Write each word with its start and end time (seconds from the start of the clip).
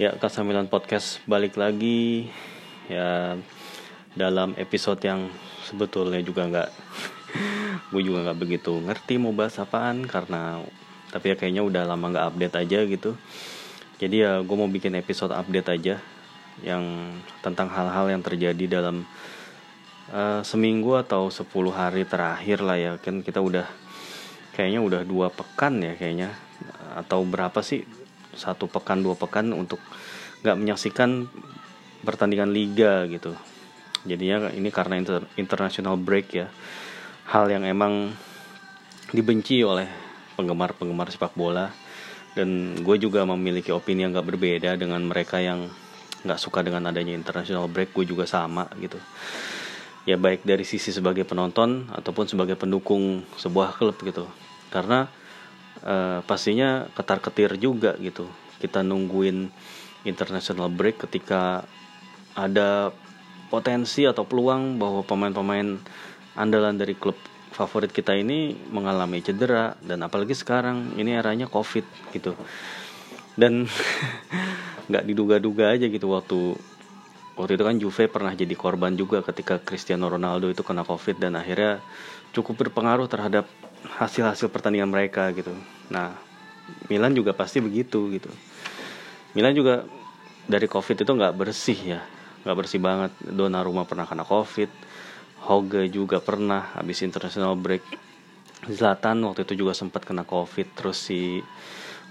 Ya, 0.00 0.16
Kasamilan 0.16 0.64
Podcast 0.72 1.20
balik 1.28 1.60
lagi. 1.60 2.24
Ya 2.88 3.36
dalam 4.16 4.56
episode 4.56 4.96
yang 5.04 5.28
sebetulnya 5.68 6.24
juga 6.24 6.48
nggak 6.48 6.70
gue 7.92 8.02
juga 8.08 8.24
nggak 8.24 8.40
begitu 8.40 8.80
ngerti 8.80 9.20
mau 9.20 9.36
bahas 9.36 9.60
apaan 9.60 10.08
karena 10.08 10.64
tapi 11.12 11.30
ya 11.30 11.36
kayaknya 11.36 11.60
udah 11.68 11.84
lama 11.84 12.16
nggak 12.16 12.26
update 12.32 12.56
aja 12.64 12.78
gitu. 12.88 13.12
Jadi 14.00 14.24
ya 14.24 14.40
gue 14.40 14.56
mau 14.56 14.72
bikin 14.72 14.96
episode 14.96 15.36
update 15.36 15.68
aja 15.68 16.00
yang 16.64 17.12
tentang 17.44 17.68
hal-hal 17.68 18.08
yang 18.08 18.24
terjadi 18.24 18.80
dalam 18.80 19.04
uh, 20.16 20.40
seminggu 20.40 20.96
atau 20.96 21.28
10 21.28 21.44
hari 21.76 22.08
terakhir 22.08 22.64
lah 22.64 22.80
ya. 22.80 22.92
Kan 22.96 23.20
kita 23.20 23.44
udah 23.44 23.68
kayaknya 24.56 24.80
udah 24.80 25.04
dua 25.04 25.28
pekan 25.28 25.76
ya 25.84 25.92
kayaknya 25.92 26.32
atau 26.96 27.20
berapa 27.20 27.60
sih 27.60 27.99
satu 28.34 28.70
pekan 28.70 29.02
dua 29.02 29.14
pekan 29.18 29.52
untuk 29.54 29.78
nggak 30.40 30.56
menyaksikan 30.56 31.28
pertandingan 32.04 32.50
liga 32.50 33.04
gitu. 33.08 33.36
Jadinya 34.08 34.48
ini 34.52 34.72
karena 34.72 34.96
inter 34.96 35.20
international 35.36 36.00
break 36.00 36.32
ya. 36.32 36.48
Hal 37.28 37.46
yang 37.52 37.68
emang 37.68 38.10
dibenci 39.12 39.60
oleh 39.60 39.86
penggemar-penggemar 40.40 41.12
sepak 41.12 41.36
bola. 41.36 41.68
Dan 42.30 42.80
gue 42.80 42.96
juga 42.96 43.26
memiliki 43.26 43.74
opini 43.74 44.06
yang 44.06 44.14
gak 44.14 44.30
berbeda 44.30 44.78
dengan 44.78 45.02
mereka 45.02 45.42
yang 45.42 45.66
nggak 46.22 46.38
suka 46.38 46.62
dengan 46.62 46.86
adanya 46.88 47.12
international 47.12 47.66
break. 47.68 47.92
Gue 47.92 48.08
juga 48.08 48.24
sama 48.24 48.70
gitu. 48.80 48.96
Ya 50.08 50.16
baik 50.16 50.48
dari 50.48 50.64
sisi 50.64 50.94
sebagai 50.94 51.28
penonton 51.28 51.92
ataupun 51.92 52.24
sebagai 52.24 52.56
pendukung 52.56 53.26
sebuah 53.36 53.76
klub 53.76 54.00
gitu. 54.00 54.24
Karena 54.72 55.10
uh, 55.84 56.20
pastinya 56.24 56.88
ketar 56.92 57.20
ketir 57.20 57.56
juga 57.56 57.96
gitu. 58.00 58.28
Kita 58.60 58.84
nungguin 58.84 59.48
international 60.04 60.72
break 60.72 61.08
ketika 61.08 61.64
ada 62.36 62.94
potensi 63.50 64.06
atau 64.06 64.24
peluang 64.24 64.78
bahwa 64.78 65.02
pemain-pemain 65.02 65.76
andalan 66.38 66.78
dari 66.78 66.94
klub 66.94 67.18
favorit 67.50 67.90
kita 67.90 68.14
ini 68.14 68.54
mengalami 68.70 69.20
cedera 69.20 69.74
dan 69.82 70.06
apalagi 70.06 70.32
sekarang 70.32 70.94
ini 70.96 71.18
eranya 71.18 71.50
covid 71.50 71.84
gitu. 72.14 72.32
Dan 73.34 73.66
nggak 74.90 75.04
diduga-duga 75.06 75.74
aja 75.74 75.86
gitu 75.86 76.10
waktu 76.14 76.58
waktu 77.38 77.52
itu 77.56 77.64
kan 77.64 77.76
Juve 77.78 78.04
pernah 78.10 78.32
jadi 78.34 78.54
korban 78.58 78.92
juga 78.98 79.22
ketika 79.22 79.62
Cristiano 79.62 80.10
Ronaldo 80.10 80.50
itu 80.50 80.60
kena 80.66 80.84
covid 80.84 81.16
dan 81.22 81.38
akhirnya 81.38 81.80
cukup 82.36 82.66
berpengaruh 82.66 83.06
terhadap 83.10 83.46
hasil-hasil 83.86 84.52
pertandingan 84.52 84.90
mereka 84.90 85.30
gitu. 85.32 85.52
Nah, 85.88 86.16
Milan 86.86 87.16
juga 87.16 87.32
pasti 87.32 87.62
begitu 87.62 88.10
gitu. 88.12 88.30
Milan 89.32 89.54
juga 89.54 89.86
dari 90.50 90.66
COVID 90.66 91.06
itu 91.06 91.12
nggak 91.14 91.34
bersih 91.38 91.78
ya, 91.98 92.00
nggak 92.44 92.56
bersih 92.56 92.80
banget. 92.82 93.12
Donnarumma 93.22 93.86
pernah 93.86 94.04
kena 94.04 94.26
COVID, 94.26 94.70
Hoge 95.46 95.88
juga 95.88 96.18
pernah 96.20 96.74
habis 96.76 97.00
international 97.00 97.56
break. 97.56 97.84
Zlatan 98.68 99.24
waktu 99.24 99.48
itu 99.48 99.64
juga 99.64 99.72
sempat 99.72 100.04
kena 100.04 100.28
COVID, 100.28 100.76
terus 100.76 101.00
si 101.00 101.40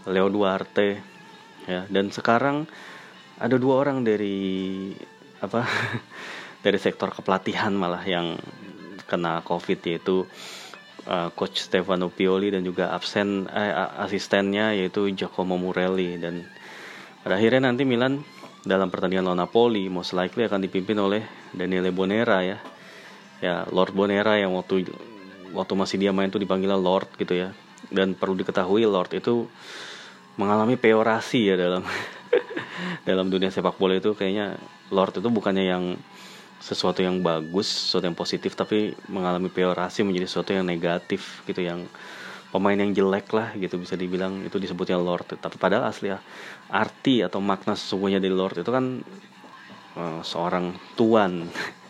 Leo 0.10 0.28
Duarte 0.34 0.98
ya. 1.70 1.86
Dan 1.86 2.10
sekarang 2.10 2.66
ada 3.38 3.56
dua 3.56 3.86
orang 3.86 4.02
dari 4.02 4.90
apa 5.40 5.64
dari 6.66 6.80
sektor 6.82 7.14
kepelatihan 7.14 7.72
malah 7.72 8.04
yang 8.04 8.36
kena 9.08 9.42
COVID 9.42 9.80
yaitu 9.88 10.28
uh, 11.06 11.30
coach 11.32 11.62
Stefano 11.70 12.12
Pioli 12.12 12.52
dan 12.52 12.66
juga 12.66 12.92
absen 12.92 13.48
eh, 13.48 13.74
asistennya 14.04 14.76
yaitu 14.76 15.08
Giacomo 15.14 15.56
Morelli. 15.56 16.20
Dan 16.20 16.44
pada 17.24 17.40
akhirnya 17.40 17.72
nanti 17.72 17.88
Milan 17.88 18.20
dalam 18.68 18.92
pertandingan 18.92 19.32
lawan 19.32 19.40
Napoli 19.40 19.88
most 19.88 20.12
likely 20.12 20.44
akan 20.44 20.60
dipimpin 20.66 21.00
oleh 21.00 21.24
Daniele 21.56 21.96
Bonera 21.96 22.44
ya. 22.44 22.58
Ya 23.40 23.64
Lord 23.72 23.96
Bonera 23.96 24.36
yang 24.36 24.52
waktu 24.58 24.92
waktu 25.56 25.74
masih 25.78 25.98
dia 26.02 26.12
main 26.12 26.28
tuh 26.28 26.44
dipanggil 26.44 26.72
Lord 26.76 27.08
gitu 27.16 27.38
ya. 27.38 27.56
Dan 27.88 28.14
perlu 28.14 28.36
diketahui 28.36 28.84
Lord 28.84 29.16
itu 29.16 29.48
mengalami 30.36 30.76
peorasi 30.76 31.52
ya 31.52 31.56
dalam 31.56 31.84
dalam 33.08 33.32
dunia 33.32 33.48
sepak 33.48 33.80
bola 33.80 33.96
itu. 33.96 34.12
Kayaknya 34.12 34.60
Lord 34.92 35.24
itu 35.24 35.30
bukannya 35.32 35.64
yang 35.64 35.84
sesuatu 36.60 37.00
yang 37.00 37.24
bagus, 37.24 37.68
sesuatu 37.68 38.06
yang 38.06 38.20
positif 38.20 38.54
tapi 38.54 38.92
mengalami 39.08 39.48
peorasi 39.48 40.04
menjadi 40.04 40.28
sesuatu 40.28 40.52
yang 40.52 40.68
negatif 40.68 41.42
gitu 41.48 41.64
yang 41.64 41.88
pemain 42.52 42.76
yang 42.76 42.92
jelek 42.92 43.32
lah 43.32 43.56
gitu 43.56 43.80
bisa 43.80 43.96
dibilang 43.96 44.44
itu 44.44 44.60
disebutnya 44.60 45.00
lord. 45.00 45.40
Tapi 45.40 45.56
padahal 45.56 45.88
asli 45.88 46.12
ya 46.12 46.20
arti 46.70 47.24
atau 47.24 47.40
makna 47.40 47.80
sesungguhnya 47.80 48.20
dari 48.20 48.36
lord 48.36 48.60
itu 48.60 48.70
kan 48.70 49.00
uh, 49.96 50.22
seorang 50.22 50.76
tuan 51.00 51.48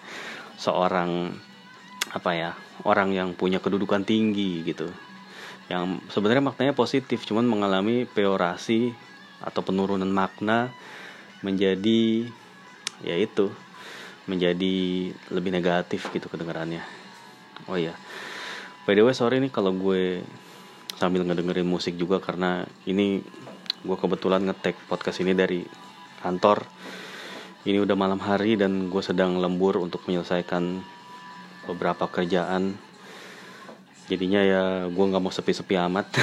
seorang 0.63 1.33
apa 2.09 2.31
ya 2.33 2.51
orang 2.85 3.13
yang 3.13 3.33
punya 3.33 3.57
kedudukan 3.57 4.05
tinggi 4.05 4.61
gitu. 4.63 4.87
Yang 5.69 6.01
sebenarnya 6.13 6.45
maknanya 6.45 6.73
positif 6.77 7.25
cuman 7.25 7.45
mengalami 7.45 8.05
peorasi 8.05 8.93
atau 9.41 9.61
penurunan 9.65 10.09
makna 10.09 10.69
menjadi 11.39 12.27
ya 12.99 13.15
itu 13.15 13.47
menjadi 14.29 15.09
lebih 15.33 15.49
negatif 15.49 16.13
gitu 16.13 16.29
kedengarannya. 16.29 16.85
Oh 17.65 17.75
iya. 17.75 17.97
By 18.85 18.93
the 18.93 19.01
way 19.01 19.17
sorry 19.17 19.41
nih 19.41 19.49
kalau 19.49 19.73
gue 19.73 20.21
sambil 21.01 21.25
ngedengerin 21.25 21.65
musik 21.65 21.97
juga 21.97 22.21
karena 22.21 22.69
ini 22.85 23.25
gue 23.81 23.97
kebetulan 23.97 24.45
ngetek 24.45 24.77
podcast 24.85 25.25
ini 25.25 25.33
dari 25.33 25.65
kantor. 26.21 26.61
Ini 27.65 27.81
udah 27.81 27.95
malam 27.97 28.21
hari 28.21 28.55
dan 28.55 28.87
gue 28.87 29.01
sedang 29.03 29.41
lembur 29.41 29.81
untuk 29.81 30.05
menyelesaikan 30.05 30.79
beberapa 31.65 32.05
kerjaan. 32.05 32.77
Jadinya 34.07 34.41
ya 34.45 34.63
gue 34.87 35.05
nggak 35.09 35.21
mau 35.21 35.33
sepi-sepi 35.33 35.75
amat. 35.89 36.07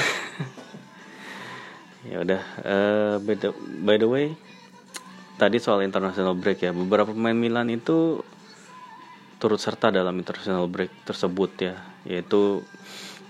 Ya 2.06 2.22
udah 2.22 2.38
uh, 2.62 3.14
by, 3.18 3.34
by 3.82 3.96
the 3.98 4.06
way 4.06 4.38
tadi 5.36 5.60
soal 5.60 5.84
international 5.84 6.36
break 6.36 6.64
ya 6.64 6.72
beberapa 6.72 7.12
pemain 7.12 7.36
Milan 7.36 7.68
itu 7.72 8.24
turut 9.36 9.60
serta 9.60 9.92
dalam 9.92 10.16
international 10.16 10.64
break 10.68 11.04
tersebut 11.04 11.50
ya 11.60 11.76
yaitu 12.08 12.64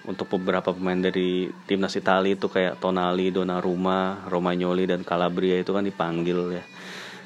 untuk 0.06 0.30
beberapa 0.38 0.70
pemain 0.70 0.96
dari 1.02 1.50
timnas 1.66 1.98
Italia 1.98 2.38
itu 2.38 2.46
kayak 2.46 2.78
Tonali, 2.78 3.34
Donnarumma, 3.34 4.22
Romagnoli 4.30 4.86
dan 4.86 5.02
Calabria 5.02 5.58
itu 5.58 5.74
kan 5.74 5.82
dipanggil 5.82 6.62
ya. 6.62 6.64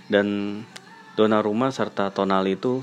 Dan 0.08 0.26
Donnarumma 1.12 1.68
serta 1.68 2.08
Tonali 2.08 2.56
itu 2.56 2.80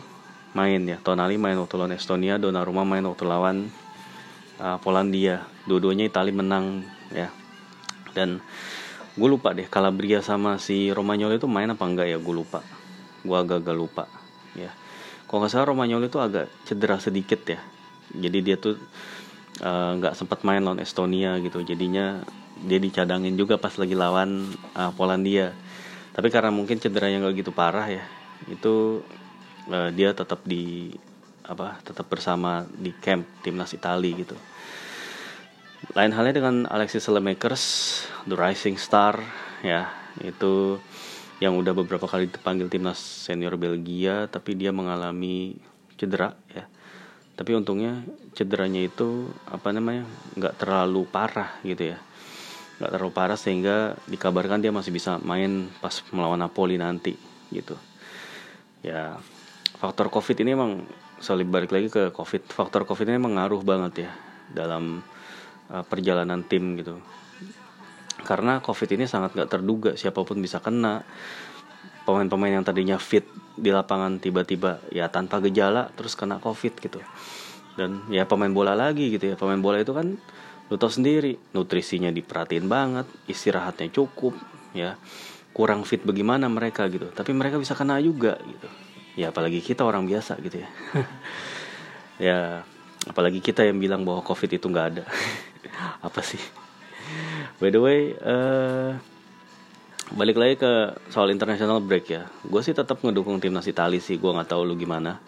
main 0.53 0.85
ya 0.85 1.01
Tonali 1.01 1.41
main 1.41 1.57
waktu 1.57 1.75
lawan 1.81 1.97
Estonia 1.97 2.37
Donnarumma 2.37 2.85
main 2.85 3.01
waktu 3.09 3.25
lawan 3.25 3.73
uh, 4.61 4.77
Polandia. 4.77 5.49
Dua-duanya 5.65 6.05
Italia 6.05 6.33
menang 6.37 6.85
ya. 7.09 7.33
Dan 8.13 8.37
gue 9.17 9.29
lupa 9.29 9.51
deh 9.51 9.65
Calabria 9.65 10.21
sama 10.21 10.61
si 10.61 10.93
Romagnoli 10.93 11.41
itu 11.41 11.49
main 11.49 11.67
apa 11.73 11.83
enggak 11.83 12.07
ya? 12.07 12.17
Gue 12.21 12.37
lupa. 12.37 12.61
Gue 13.25 13.37
agak-agak 13.37 13.75
lupa 13.75 14.05
ya. 14.53 14.71
Kalau 15.25 15.43
nggak 15.43 15.51
salah 15.51 15.67
Romagnoli 15.73 16.07
itu 16.07 16.21
agak 16.21 16.47
cedera 16.63 17.01
sedikit 17.01 17.41
ya. 17.49 17.59
Jadi 18.13 18.37
dia 18.39 18.55
tuh 18.55 18.77
eh, 19.59 19.91
nggak 19.99 20.13
uh, 20.13 20.17
sempat 20.17 20.45
main 20.45 20.61
lawan 20.61 20.79
Estonia 20.79 21.35
gitu. 21.41 21.59
Jadinya 21.65 22.21
dia 22.63 22.79
dicadangin 22.79 23.35
juga 23.35 23.57
pas 23.57 23.73
lagi 23.75 23.97
lawan 23.97 24.53
uh, 24.77 24.93
Polandia. 24.93 25.51
Tapi 26.13 26.29
karena 26.29 26.53
mungkin 26.53 26.77
cederanya 26.77 27.25
nggak 27.25 27.43
gitu 27.43 27.51
parah 27.51 27.89
ya 27.89 28.05
itu 28.45 29.01
uh, 29.73 29.89
dia 29.89 30.13
tetap 30.13 30.45
di 30.45 30.93
apa 31.47 31.79
tetap 31.81 32.05
bersama 32.05 32.67
di 32.67 32.93
camp 32.93 33.25
timnas 33.41 33.73
Italia 33.73 34.13
gitu 34.13 34.35
lain 35.95 36.11
halnya 36.11 36.33
dengan 36.43 36.65
Alexis 36.67 37.07
Lemakers, 37.07 37.63
The 38.27 38.35
Rising 38.35 38.75
Star, 38.75 39.23
ya 39.63 39.91
itu 40.19 40.81
yang 41.37 41.53
udah 41.53 41.71
beberapa 41.77 42.09
kali 42.09 42.27
dipanggil 42.27 42.67
timnas 42.67 42.97
senior 42.97 43.55
Belgia, 43.55 44.25
tapi 44.27 44.57
dia 44.57 44.73
mengalami 44.73 45.55
cedera, 45.95 46.33
ya. 46.49 46.65
Tapi 47.37 47.53
untungnya 47.53 48.01
cederanya 48.33 48.81
itu 48.81 49.29
apa 49.45 49.69
namanya 49.69 50.09
nggak 50.33 50.57
terlalu 50.57 51.05
parah 51.05 51.61
gitu 51.61 51.93
ya, 51.93 52.01
nggak 52.81 52.91
terlalu 52.97 53.13
parah 53.13 53.37
sehingga 53.37 53.93
dikabarkan 54.09 54.57
dia 54.57 54.73
masih 54.73 54.89
bisa 54.89 55.21
main 55.21 55.69
pas 55.77 56.01
melawan 56.09 56.41
Napoli 56.41 56.81
nanti 56.81 57.13
gitu. 57.53 57.77
Ya 58.81 59.21
faktor 59.77 60.09
COVID 60.09 60.41
ini 60.41 60.57
emang 60.57 60.81
solid 61.21 61.45
balik 61.45 61.69
lagi 61.69 61.93
ke 61.93 62.09
COVID. 62.09 62.49
Faktor 62.49 62.89
COVID 62.89 63.05
ini 63.13 63.21
emang 63.21 63.37
ngaruh 63.37 63.61
banget 63.61 64.09
ya 64.09 64.11
dalam 64.49 65.05
uh, 65.71 65.83
perjalanan 65.85 66.43
tim 66.43 66.79
gitu. 66.79 66.99
Karena 68.23 68.59
covid 68.59 68.89
ini 68.97 69.05
sangat 69.07 69.37
gak 69.37 69.49
terduga 69.51 69.95
siapa 69.95 70.23
pun 70.23 70.39
bisa 70.39 70.59
kena. 70.59 71.03
Pemain-pemain 72.07 72.59
yang 72.59 72.65
tadinya 72.65 72.95
fit 72.95 73.27
di 73.59 73.67
lapangan 73.67 74.19
tiba-tiba 74.19 74.79
ya 74.95 75.11
tanpa 75.11 75.43
gejala 75.43 75.91
terus 75.95 76.15
kena 76.15 76.39
covid 76.39 76.75
gitu. 76.79 77.03
Dan 77.75 78.07
ya 78.09 78.25
pemain 78.25 78.51
bola 78.51 78.73
lagi 78.73 79.11
gitu 79.11 79.31
ya. 79.31 79.35
Pemain 79.35 79.59
bola 79.59 79.79
itu 79.83 79.91
kan 79.91 80.15
lu 80.67 80.75
tau 80.75 80.91
sendiri 80.91 81.39
nutrisinya 81.55 82.11
diperhatiin 82.11 82.67
banget 82.67 83.07
istirahatnya 83.27 83.91
cukup 83.91 84.35
ya. 84.71 84.95
Kurang 85.51 85.83
fit 85.83 86.03
bagaimana 86.03 86.47
mereka 86.47 86.87
gitu. 86.87 87.11
Tapi 87.11 87.31
mereka 87.35 87.59
bisa 87.59 87.75
kena 87.75 87.99
juga 87.99 88.39
gitu. 88.43 88.67
Ya 89.17 89.33
apalagi 89.33 89.59
kita 89.59 89.83
orang 89.83 90.07
biasa 90.07 90.39
gitu 90.43 90.63
ya. 90.63 90.69
Ya 92.17 92.65
apalagi 93.07 93.39
kita 93.39 93.63
yang 93.63 93.79
bilang 93.79 94.03
bahwa 94.03 94.19
covid 94.21 94.51
itu 94.59 94.67
nggak 94.67 94.87
ada 94.93 95.03
apa 96.01 96.21
sih? 96.23 96.39
By 97.57 97.71
the 97.71 97.81
way 97.81 98.13
uh, 98.19 98.99
balik 100.13 100.39
lagi 100.39 100.55
ke 100.59 100.71
soal 101.11 101.31
international 101.31 101.83
break 101.83 102.11
ya. 102.11 102.27
Gue 102.43 102.63
sih 102.63 102.75
tetap 102.75 102.99
ngedukung 103.03 103.39
timnas 103.39 103.67
Italia 103.67 103.99
sih 103.99 104.19
gue 104.19 104.31
nggak 104.31 104.51
tahu 104.51 104.67
lu 104.67 104.75
gimana. 104.75 105.19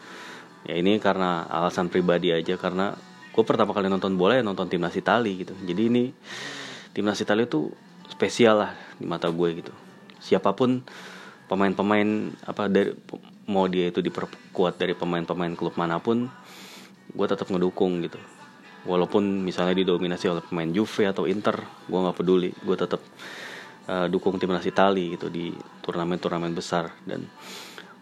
Ya 0.67 0.75
ini 0.75 0.99
karena 0.99 1.47
alasan 1.47 1.87
pribadi 1.87 2.35
aja 2.35 2.59
karena 2.59 2.95
gue 3.31 3.43
pertama 3.47 3.71
kali 3.71 3.87
nonton 3.87 4.19
bola 4.19 4.35
ya 4.35 4.43
nonton 4.43 4.67
timnas 4.67 4.95
Italia 4.95 5.31
gitu. 5.31 5.55
Jadi 5.63 5.81
ini 5.87 6.03
timnas 6.91 7.19
Italia 7.19 7.47
itu 7.47 7.71
spesial 8.11 8.59
lah 8.59 8.71
di 8.99 9.07
mata 9.07 9.31
gue 9.31 9.49
gitu. 9.63 9.73
Siapa 10.19 10.51
pun 10.51 10.83
pemain-pemain 11.47 12.35
apa 12.45 12.69
dari 12.69 12.93
mau 13.49 13.65
dia 13.65 13.89
itu 13.89 14.05
diperkuat 14.05 14.77
dari 14.77 14.93
pemain-pemain 14.93 15.57
klub 15.57 15.73
mana 15.73 15.97
pun 15.97 16.29
gue 17.09 17.25
tetap 17.25 17.49
ngedukung 17.49 18.05
gitu 18.05 18.21
walaupun 18.87 19.43
misalnya 19.43 19.75
didominasi 19.75 20.31
oleh 20.31 20.43
pemain 20.45 20.69
Juve 20.71 21.09
atau 21.09 21.27
Inter 21.27 21.59
gue 21.87 21.99
nggak 21.99 22.17
peduli. 22.17 22.51
Gue 22.63 22.77
tetap 22.79 23.01
uh, 23.89 24.07
dukung 24.07 24.39
timnas 24.39 24.63
Italia 24.63 25.17
gitu 25.17 25.27
di 25.27 25.51
turnamen-turnamen 25.83 26.53
besar. 26.55 26.93
Dan 27.03 27.27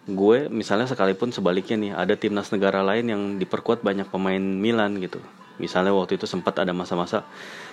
gue 0.07 0.47
misalnya 0.51 0.85
sekalipun 0.85 1.33
sebaliknya 1.33 1.75
nih 1.79 1.91
ada 1.95 2.13
timnas 2.19 2.51
negara 2.53 2.85
lain 2.85 3.05
yang 3.09 3.21
diperkuat 3.41 3.81
banyak 3.81 4.07
pemain 4.11 4.41
Milan 4.41 4.99
gitu. 5.01 5.23
Misalnya 5.57 5.95
waktu 5.97 6.21
itu 6.21 6.29
sempat 6.29 6.61
ada 6.61 6.69
masa-masa 6.75 7.25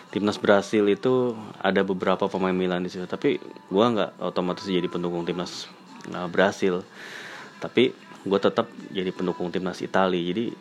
timnas 0.09 0.41
Brasil 0.41 0.89
itu 0.89 1.37
ada 1.61 1.85
beberapa 1.85 2.31
pemain 2.31 2.55
Milan 2.55 2.87
di 2.87 2.91
situ. 2.91 3.05
Tapi 3.05 3.37
gue 3.69 3.85
nggak 3.85 4.25
otomatis 4.25 4.65
jadi 4.65 4.89
pendukung 4.89 5.29
timnas 5.29 5.69
uh, 6.15 6.31
Brasil. 6.31 6.81
Tapi 7.61 7.93
gue 8.25 8.39
tetap 8.41 8.73
jadi 8.89 9.13
pendukung 9.13 9.53
timnas 9.53 9.85
Italia 9.85 10.17
jadi 10.17 10.57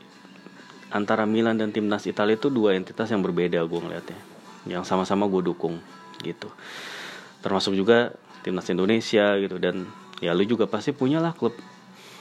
antara 0.93 1.25
Milan 1.25 1.57
dan 1.57 1.73
timnas 1.73 2.05
Italia 2.05 2.37
itu 2.37 2.53
dua 2.53 2.77
entitas 2.77 3.09
yang 3.09 3.25
berbeda 3.25 3.65
gue 3.65 3.79
ngeliatnya. 3.81 4.19
Yang 4.69 4.85
sama-sama 4.85 5.25
gue 5.25 5.41
dukung 5.41 5.81
gitu. 6.21 6.53
Termasuk 7.41 7.73
juga 7.73 8.13
timnas 8.45 8.69
Indonesia 8.69 9.33
gitu. 9.41 9.57
Dan 9.57 9.89
ya 10.21 10.37
lu 10.37 10.45
juga 10.45 10.69
pasti 10.69 10.93
punya 10.93 11.17
lah 11.17 11.33
klub 11.33 11.57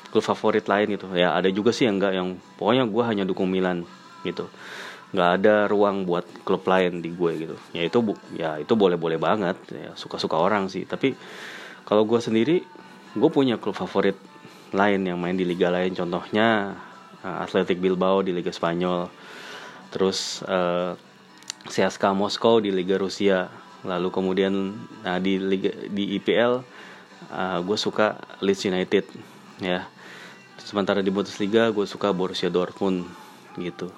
klub 0.08 0.24
favorit 0.24 0.64
lain 0.64 0.96
gitu. 0.96 1.12
Ya 1.12 1.36
ada 1.36 1.52
juga 1.52 1.70
sih 1.70 1.84
yang 1.84 2.00
enggak 2.00 2.12
yang 2.16 2.28
pokoknya 2.56 2.88
gue 2.88 3.02
hanya 3.04 3.24
dukung 3.28 3.52
Milan 3.52 3.84
gitu. 4.24 4.48
Nggak 5.12 5.30
ada 5.36 5.54
ruang 5.68 6.08
buat 6.08 6.24
klub 6.48 6.64
lain 6.64 7.04
di 7.04 7.12
gue 7.12 7.32
gitu. 7.44 7.56
Ya 7.76 7.84
itu 7.84 8.00
bu 8.00 8.16
ya 8.32 8.56
itu 8.56 8.72
boleh 8.72 8.96
boleh 8.96 9.20
banget. 9.20 9.60
Ya 9.68 9.92
suka 10.00 10.16
suka 10.16 10.40
orang 10.40 10.72
sih. 10.72 10.88
Tapi 10.88 11.12
kalau 11.84 12.08
gue 12.08 12.18
sendiri 12.24 12.64
gue 13.12 13.28
punya 13.28 13.60
klub 13.60 13.76
favorit 13.76 14.16
lain 14.72 15.04
yang 15.04 15.20
main 15.20 15.36
di 15.36 15.44
liga 15.44 15.68
lain 15.68 15.92
contohnya 15.92 16.72
Athletic 17.22 17.78
Bilbao 17.78 18.20
di 18.26 18.34
liga 18.34 18.50
Spanyol. 18.50 19.06
Terus 19.94 20.42
uh, 20.46 20.98
CSKA 21.66 22.12
Moskow 22.12 22.58
di 22.58 22.74
liga 22.74 22.98
Rusia. 22.98 23.46
Lalu 23.82 24.08
kemudian 24.14 24.52
nah, 25.02 25.18
di 25.18 25.38
liga 25.38 25.70
di 25.90 26.18
IPL 26.18 26.62
uh, 27.30 27.58
gue 27.62 27.78
suka 27.78 28.18
Leeds 28.42 28.66
United 28.66 29.04
ya. 29.62 29.86
Sementara 30.62 31.02
di 31.02 31.10
Bundesliga 31.10 31.70
gue 31.74 31.86
suka 31.86 32.14
Borussia 32.14 32.50
Dortmund 32.50 33.06
gitu. 33.58 33.90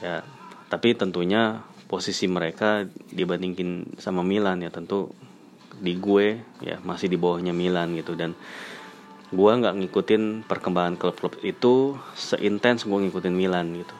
Ya 0.00 0.24
tapi 0.70 0.94
tentunya 0.94 1.66
posisi 1.90 2.30
mereka 2.30 2.86
dibandingin 3.10 3.98
sama 3.98 4.22
Milan 4.22 4.62
ya. 4.62 4.70
Tentu 4.70 5.10
di 5.80 5.98
gue 5.98 6.38
ya 6.62 6.78
masih 6.86 7.10
di 7.10 7.18
bawahnya 7.18 7.50
Milan 7.50 7.98
gitu. 7.98 8.14
Dan 8.14 8.38
gue 9.30 9.50
nggak 9.62 9.74
ngikutin 9.78 10.44
perkembangan 10.46 10.98
klub-klub 10.98 11.38
itu 11.46 11.94
seintens 12.18 12.86
gue 12.86 12.98
ngikutin 13.06 13.34
Milan 13.34 13.70
gitu 13.74 13.96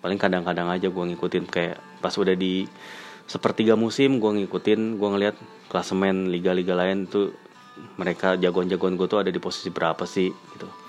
paling 0.00 0.16
kadang-kadang 0.16 0.70
aja 0.70 0.88
gue 0.88 1.04
ngikutin 1.14 1.44
kayak 1.50 1.78
pas 2.00 2.14
udah 2.14 2.32
di 2.32 2.64
sepertiga 3.26 3.74
musim 3.74 4.22
gue 4.22 4.30
ngikutin 4.42 4.96
gue 4.96 5.08
ngeliat 5.10 5.36
klasemen 5.68 6.30
liga-liga 6.30 6.78
lain 6.78 7.10
tuh 7.10 7.34
mereka 7.98 8.38
jagoan-jagoan 8.38 8.96
gue 8.96 9.06
tuh 9.06 9.20
ada 9.20 9.30
di 9.30 9.40
posisi 9.42 9.68
berapa 9.68 10.02
sih 10.06 10.30
gitu 10.30 10.80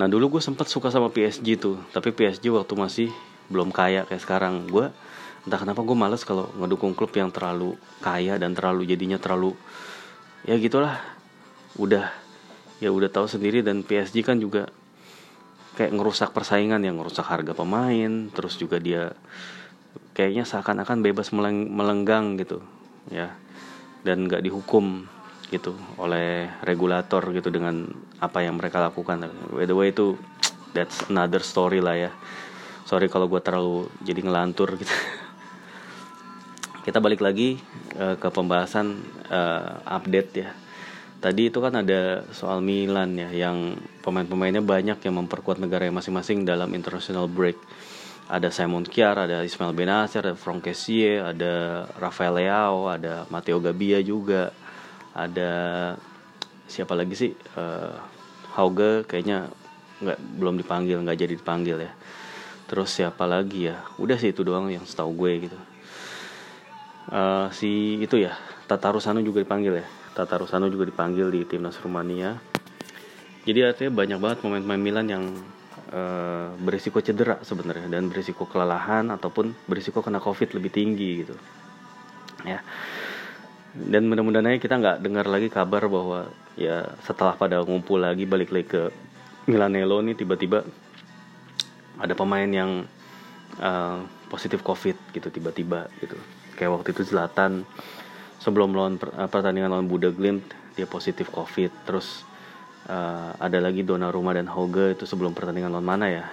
Nah 0.00 0.08
dulu 0.08 0.40
gue 0.40 0.42
sempat 0.42 0.64
suka 0.64 0.88
sama 0.88 1.12
PSG 1.12 1.60
tuh, 1.60 1.76
tapi 1.92 2.08
PSG 2.16 2.48
waktu 2.48 2.72
masih 2.72 3.08
belum 3.52 3.68
kaya 3.68 4.08
kayak 4.08 4.24
sekarang. 4.24 4.64
Gue 4.64 4.88
entah 5.44 5.60
kenapa 5.60 5.84
gue 5.84 5.92
males 5.92 6.24
kalau 6.24 6.48
ngedukung 6.56 6.96
klub 6.96 7.12
yang 7.12 7.28
terlalu 7.28 7.76
kaya 8.00 8.40
dan 8.40 8.56
terlalu 8.56 8.88
jadinya 8.88 9.20
terlalu 9.20 9.52
ya 10.48 10.56
gitulah. 10.56 10.96
Udah 11.76 12.08
ya 12.80 12.88
udah 12.88 13.12
tahu 13.12 13.28
sendiri 13.28 13.60
dan 13.60 13.84
PSG 13.84 14.24
kan 14.24 14.40
juga 14.40 14.72
kayak 15.76 15.94
ngerusak 15.94 16.32
persaingan 16.32 16.82
yang 16.82 16.98
ngerusak 16.98 17.24
harga 17.28 17.52
pemain, 17.52 18.28
terus 18.32 18.56
juga 18.56 18.80
dia 18.80 19.12
kayaknya 20.16 20.44
seakan-akan 20.44 21.00
bebas 21.04 21.30
meleng 21.32 21.70
melenggang 21.70 22.36
gitu 22.36 22.60
ya 23.08 23.32
dan 24.04 24.26
nggak 24.26 24.44
dihukum 24.44 25.06
gitu 25.50 25.74
oleh 25.98 26.46
regulator 26.62 27.20
gitu 27.34 27.50
dengan 27.50 27.90
apa 28.22 28.40
yang 28.40 28.56
mereka 28.56 28.80
lakukan. 28.80 29.28
By 29.50 29.66
the 29.66 29.76
way 29.76 29.90
itu 29.90 30.14
that's 30.72 31.04
another 31.10 31.42
story 31.42 31.82
lah 31.82 31.96
ya. 31.98 32.10
Sorry 32.86 33.10
kalau 33.10 33.26
gue 33.26 33.38
terlalu 33.42 33.86
jadi 34.02 34.22
ngelantur 34.24 34.78
gitu. 34.78 34.90
Kita 36.86 36.98
balik 37.02 37.20
lagi 37.20 37.60
uh, 37.98 38.16
ke 38.16 38.28
pembahasan 38.30 38.98
uh, 39.28 39.82
update 39.84 40.30
ya. 40.38 40.50
Tadi 41.20 41.52
itu 41.52 41.60
kan 41.60 41.76
ada 41.76 42.24
soal 42.32 42.64
Milan 42.64 43.12
ya 43.12 43.28
yang 43.28 43.76
pemain-pemainnya 44.00 44.64
banyak 44.64 45.04
yang 45.04 45.14
memperkuat 45.20 45.60
negara 45.60 45.84
masing-masing 45.92 46.48
dalam 46.48 46.72
international 46.72 47.28
break. 47.28 47.60
Ada 48.24 48.48
Simon 48.48 48.88
Kjær, 48.88 49.28
ada 49.28 49.44
Ismail 49.44 49.76
Benacer, 49.76 50.24
ada 50.24 50.38
Franck 50.38 50.72
Kessie, 50.72 51.20
ada 51.20 51.84
Rafael 52.00 52.40
Leao, 52.40 52.88
ada 52.88 53.28
Matteo 53.28 53.60
Gabbia 53.60 54.00
juga. 54.00 54.48
Ada 55.12 55.52
siapa 56.64 56.96
lagi 56.96 57.12
sih? 57.12 57.36
Uh, 57.52 58.00
Hauge 58.56 59.04
kayaknya 59.04 59.52
nggak 60.00 60.18
belum 60.40 60.56
dipanggil 60.56 61.04
nggak 61.04 61.20
jadi 61.20 61.34
dipanggil 61.36 61.84
ya. 61.84 61.92
Terus 62.64 62.96
siapa 62.96 63.28
lagi 63.28 63.68
ya? 63.68 63.84
Udah 64.00 64.16
sih 64.16 64.32
itu 64.32 64.40
doang 64.40 64.72
yang 64.72 64.88
setahu 64.88 65.12
gue 65.12 65.32
gitu. 65.52 65.58
Uh, 67.12 67.52
si 67.52 68.00
itu 68.00 68.16
ya 68.16 68.32
Tata 68.64 68.94
Rusano 68.94 69.20
juga 69.20 69.42
dipanggil 69.42 69.84
ya 69.84 69.99
Tata 70.20 70.36
Rusano 70.36 70.68
juga 70.68 70.84
dipanggil 70.84 71.32
di 71.32 71.48
timnas 71.48 71.80
Rumania. 71.80 72.36
Jadi 73.48 73.64
artinya 73.64 74.04
banyak 74.04 74.18
banget 74.20 74.38
pemain-pemain 74.44 74.82
Milan 74.84 75.06
yang 75.08 75.24
uh, 75.96 76.52
berisiko 76.60 77.00
cedera 77.00 77.40
sebenarnya 77.40 77.88
dan 77.88 78.12
berisiko 78.12 78.44
kelelahan 78.44 79.08
ataupun 79.08 79.56
berisiko 79.64 80.04
kena 80.04 80.20
covid 80.20 80.52
lebih 80.52 80.68
tinggi 80.68 81.24
gitu. 81.24 81.32
Ya. 82.44 82.60
Dan 83.72 84.12
mudah-mudahan 84.12 84.52
aja 84.52 84.60
kita 84.60 84.76
nggak 84.76 85.00
dengar 85.00 85.24
lagi 85.24 85.48
kabar 85.48 85.88
bahwa 85.88 86.28
ya 86.60 86.84
setelah 87.00 87.38
pada 87.40 87.64
ngumpul 87.64 88.02
lagi 88.02 88.28
balik 88.28 88.52
lagi 88.52 88.66
ke 88.68 88.82
Milanello 89.48 90.04
nih 90.04 90.20
tiba-tiba 90.20 90.66
ada 91.96 92.12
pemain 92.12 92.50
yang 92.50 92.84
uh, 93.56 94.04
positif 94.28 94.60
covid 94.60 95.00
gitu 95.16 95.32
tiba-tiba 95.32 95.88
gitu. 96.04 96.18
Kayak 96.60 96.76
waktu 96.76 96.92
itu 96.92 97.08
Zlatan 97.08 97.64
sebelum 98.40 98.72
lawan 98.72 98.96
uh, 98.96 99.28
pertandingan 99.28 99.70
lawan 99.70 99.86
Buda 99.86 100.10
Glimt 100.10 100.42
dia 100.74 100.88
positif 100.88 101.28
covid. 101.28 101.70
Terus 101.84 102.24
uh, 102.88 103.36
ada 103.36 103.60
lagi 103.60 103.84
Donnarumma 103.84 104.32
dan 104.32 104.48
Hoge 104.48 104.96
itu 104.96 105.04
sebelum 105.04 105.36
pertandingan 105.36 105.70
lawan 105.70 105.86
mana 105.86 106.06
ya? 106.08 106.24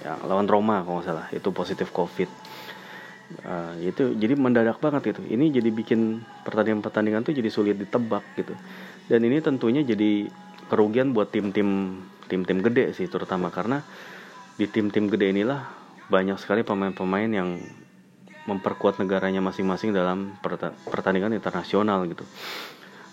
Ya 0.00 0.16
lawan 0.24 0.48
Roma 0.48 0.80
kalau 0.82 0.98
nggak 0.98 1.06
salah. 1.06 1.26
Itu 1.30 1.52
positif 1.52 1.92
covid. 1.92 2.32
Uh, 3.44 3.76
itu 3.80 4.12
jadi 4.12 4.36
mendadak 4.36 4.76
banget 4.76 5.16
gitu 5.16 5.24
ini 5.24 5.48
jadi 5.48 5.72
bikin 5.72 6.20
pertandingan-pertandingan 6.44 7.24
tuh 7.24 7.32
jadi 7.32 7.48
sulit 7.52 7.76
ditebak 7.76 8.24
gitu. 8.36 8.56
Dan 9.06 9.24
ini 9.28 9.40
tentunya 9.44 9.84
jadi 9.84 10.28
kerugian 10.72 11.12
buat 11.12 11.32
tim-tim 11.32 12.00
tim-tim 12.32 12.58
gede 12.64 12.96
sih 12.96 13.08
terutama. 13.08 13.52
Karena 13.52 13.84
di 14.56 14.64
tim-tim 14.68 15.08
gede 15.08 15.32
inilah 15.32 15.64
banyak 16.12 16.36
sekali 16.36 16.60
pemain-pemain 16.60 17.28
yang 17.32 17.56
memperkuat 18.46 18.98
negaranya 18.98 19.38
masing-masing 19.38 19.94
dalam 19.94 20.34
pertandingan 20.88 21.34
internasional 21.34 22.02
gitu. 22.10 22.26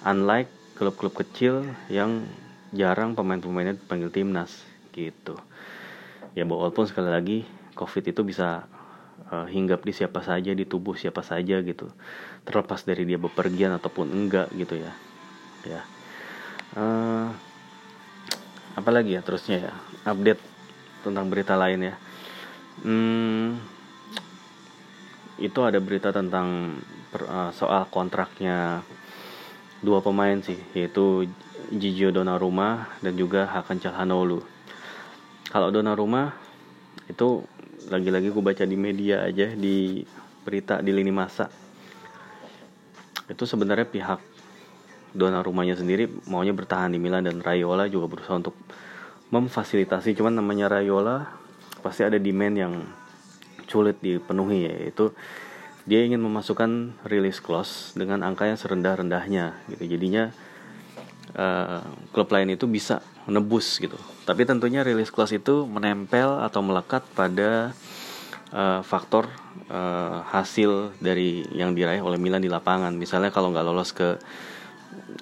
Unlike 0.01 0.49
klub-klub 0.79 1.13
kecil 1.13 1.67
yang 1.91 2.25
jarang 2.73 3.13
pemain-pemainnya 3.13 3.77
dipanggil 3.77 4.09
timnas 4.09 4.53
gitu. 4.93 5.37
Ya 6.33 6.45
walaupun 6.45 6.85
sekali 6.85 7.09
lagi 7.09 7.37
covid 7.73 8.09
itu 8.09 8.21
bisa 8.25 8.65
uh, 9.29 9.45
hinggap 9.45 9.85
di 9.85 9.93
siapa 9.93 10.21
saja 10.25 10.53
di 10.53 10.65
tubuh 10.65 10.97
siapa 10.97 11.21
saja 11.21 11.61
gitu. 11.61 11.89
Terlepas 12.45 12.85
dari 12.85 13.05
dia 13.05 13.19
bepergian 13.21 13.73
ataupun 13.75 14.09
enggak 14.09 14.49
gitu 14.55 14.77
ya. 14.79 14.93
Ya. 15.67 15.81
Uh, 16.73 17.29
apalagi 18.77 19.17
ya 19.17 19.21
terusnya 19.21 19.69
ya. 19.69 19.73
Update 20.09 20.41
tentang 21.05 21.27
berita 21.29 21.53
lain 21.59 21.93
ya. 21.93 21.95
Hmm, 22.79 23.59
itu 25.39 25.59
ada 25.63 25.79
berita 25.79 26.11
tentang 26.11 26.79
per, 27.09 27.23
uh, 27.25 27.51
soal 27.55 27.87
kontraknya 27.87 28.83
dua 29.79 30.03
pemain 30.03 30.35
sih 30.43 30.59
yaitu 30.75 31.27
Gigio 31.71 32.11
Donnarumma 32.11 32.91
dan 32.99 33.15
juga 33.15 33.47
Hakan 33.47 33.79
Calhanoglu. 33.79 34.43
Kalau 35.49 35.71
Donnarumma 35.71 36.35
itu 37.07 37.41
lagi-lagi 37.89 38.29
gue 38.29 38.43
baca 38.43 38.63
di 38.67 38.77
media 38.77 39.23
aja 39.25 39.49
di 39.55 40.03
berita 40.45 40.83
di 40.83 40.91
lini 40.93 41.09
masa 41.09 41.47
itu 43.29 43.43
sebenarnya 43.45 43.87
pihak 43.87 44.19
Donnarumma-nya 45.09 45.73
sendiri 45.73 46.05
maunya 46.29 46.53
bertahan 46.53 46.93
di 46.93 47.01
Milan 47.01 47.25
dan 47.25 47.41
Raiola 47.41 47.89
juga 47.89 48.05
berusaha 48.05 48.37
untuk 48.37 48.53
memfasilitasi 49.33 50.13
cuman 50.17 50.37
namanya 50.37 50.69
Raiola 50.69 51.29
pasti 51.81 52.05
ada 52.05 52.21
demand 52.21 52.55
yang 52.57 52.73
sulit 53.69 54.01
dipenuhi 54.01 54.65
yaitu 54.65 55.13
dia 55.89 56.05
ingin 56.05 56.21
memasukkan 56.21 57.01
release 57.09 57.41
clause 57.41 57.97
dengan 57.97 58.21
angka 58.21 58.45
yang 58.45 58.61
serendah-rendahnya 58.61 59.57
gitu. 59.73 59.97
Jadinya 59.97 60.29
uh, 61.33 61.81
klub 62.13 62.29
lain 62.29 62.53
itu 62.53 62.69
bisa 62.69 63.01
menebus 63.25 63.81
gitu. 63.81 63.97
Tapi 64.21 64.45
tentunya 64.45 64.85
release 64.85 65.09
clause 65.09 65.33
itu 65.33 65.65
menempel 65.65 66.45
atau 66.45 66.61
melekat 66.61 67.01
pada 67.17 67.73
uh, 68.53 68.85
faktor 68.85 69.33
uh, 69.73 70.21
hasil 70.29 70.93
dari 71.01 71.45
yang 71.57 71.73
diraih 71.73 72.05
oleh 72.05 72.21
Milan 72.21 72.45
di 72.45 72.53
lapangan. 72.53 72.93
Misalnya 72.93 73.33
kalau 73.33 73.49
nggak 73.49 73.65
lolos 73.65 73.89
ke 73.89 74.21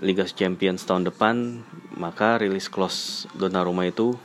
Liga 0.03 0.27
Champions 0.27 0.83
tahun 0.83 1.07
depan 1.07 1.63
maka 1.95 2.43
release 2.43 2.67
clause 2.67 3.23
Donnarumma 3.31 3.87
itu 3.87 4.19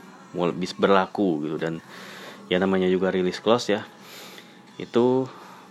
bisa 0.59 0.75
berlaku 0.75 1.47
gitu. 1.47 1.55
Dan 1.55 1.79
ya 2.51 2.59
namanya 2.59 2.91
juga 2.91 3.15
release 3.15 3.39
clause 3.39 3.71
ya 3.71 3.87
itu 4.83 5.31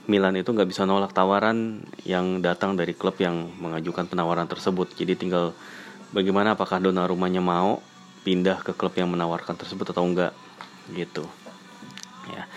Milan 0.09 0.33
itu 0.33 0.49
nggak 0.49 0.65
bisa 0.65 0.87
nolak 0.87 1.13
tawaran 1.13 1.85
yang 2.07 2.41
datang 2.41 2.73
dari 2.73 2.97
klub 2.97 3.15
yang 3.21 3.53
mengajukan 3.61 4.09
penawaran 4.09 4.49
tersebut. 4.49 4.97
Jadi 4.97 5.13
tinggal 5.13 5.53
bagaimana 6.09 6.57
apakah 6.57 6.81
Donnarumma-nya 6.81 7.39
mau 7.39 7.79
pindah 8.25 8.65
ke 8.65 8.73
klub 8.73 8.97
yang 8.97 9.13
menawarkan 9.13 9.53
tersebut 9.53 9.93
atau 9.93 10.01
enggak 10.01 10.33
gitu. 10.97 11.25
Ya. 12.33 12.49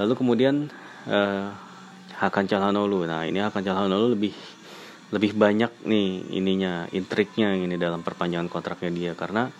Lalu 0.00 0.12
kemudian 0.16 0.72
uh, 1.06 1.52
Hakan 2.16 2.48
Calhanoglu. 2.48 3.04
Nah, 3.04 3.28
ini 3.28 3.42
Hakan 3.44 3.60
Calhanoglu 3.60 4.16
lebih 4.16 4.32
lebih 5.12 5.36
banyak 5.36 5.68
nih 5.84 6.40
ininya 6.40 6.88
intriknya 6.88 7.52
ini 7.52 7.76
dalam 7.76 8.00
perpanjangan 8.00 8.48
kontraknya 8.48 8.90
dia 8.96 9.12
karena 9.12 9.52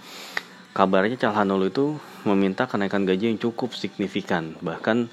kabarnya 0.72 1.20
Calhanoglu 1.20 1.68
itu 1.68 1.86
meminta 2.24 2.64
kenaikan 2.64 3.04
gaji 3.04 3.36
yang 3.36 3.40
cukup 3.40 3.76
signifikan 3.76 4.56
bahkan 4.64 5.12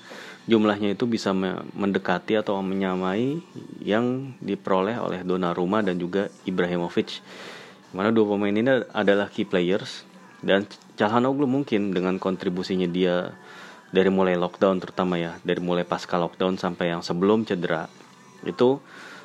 jumlahnya 0.49 0.97
itu 0.97 1.05
bisa 1.05 1.29
mendekati 1.77 2.41
atau 2.41 2.57
menyamai 2.65 3.37
yang 3.85 4.33
diperoleh 4.41 4.97
oleh 4.97 5.21
Donnarumma 5.21 5.85
dan 5.85 6.01
juga 6.01 6.33
Ibrahimovic. 6.49 7.21
Mana 7.93 8.09
dua 8.09 8.33
pemain 8.33 8.53
ini 8.53 8.65
adalah 8.89 9.29
key 9.29 9.45
players 9.45 10.03
dan 10.41 10.65
Calhanoglu 10.97 11.45
mungkin 11.45 11.93
dengan 11.93 12.17
kontribusinya 12.17 12.89
dia 12.89 13.37
dari 13.89 14.09
mulai 14.09 14.37
lockdown 14.37 14.81
terutama 14.81 15.17
ya, 15.17 15.37
dari 15.45 15.61
mulai 15.61 15.85
pasca 15.85 16.17
lockdown 16.17 16.57
sampai 16.57 16.93
yang 16.93 17.01
sebelum 17.01 17.45
cedera 17.45 17.89
itu 18.45 18.81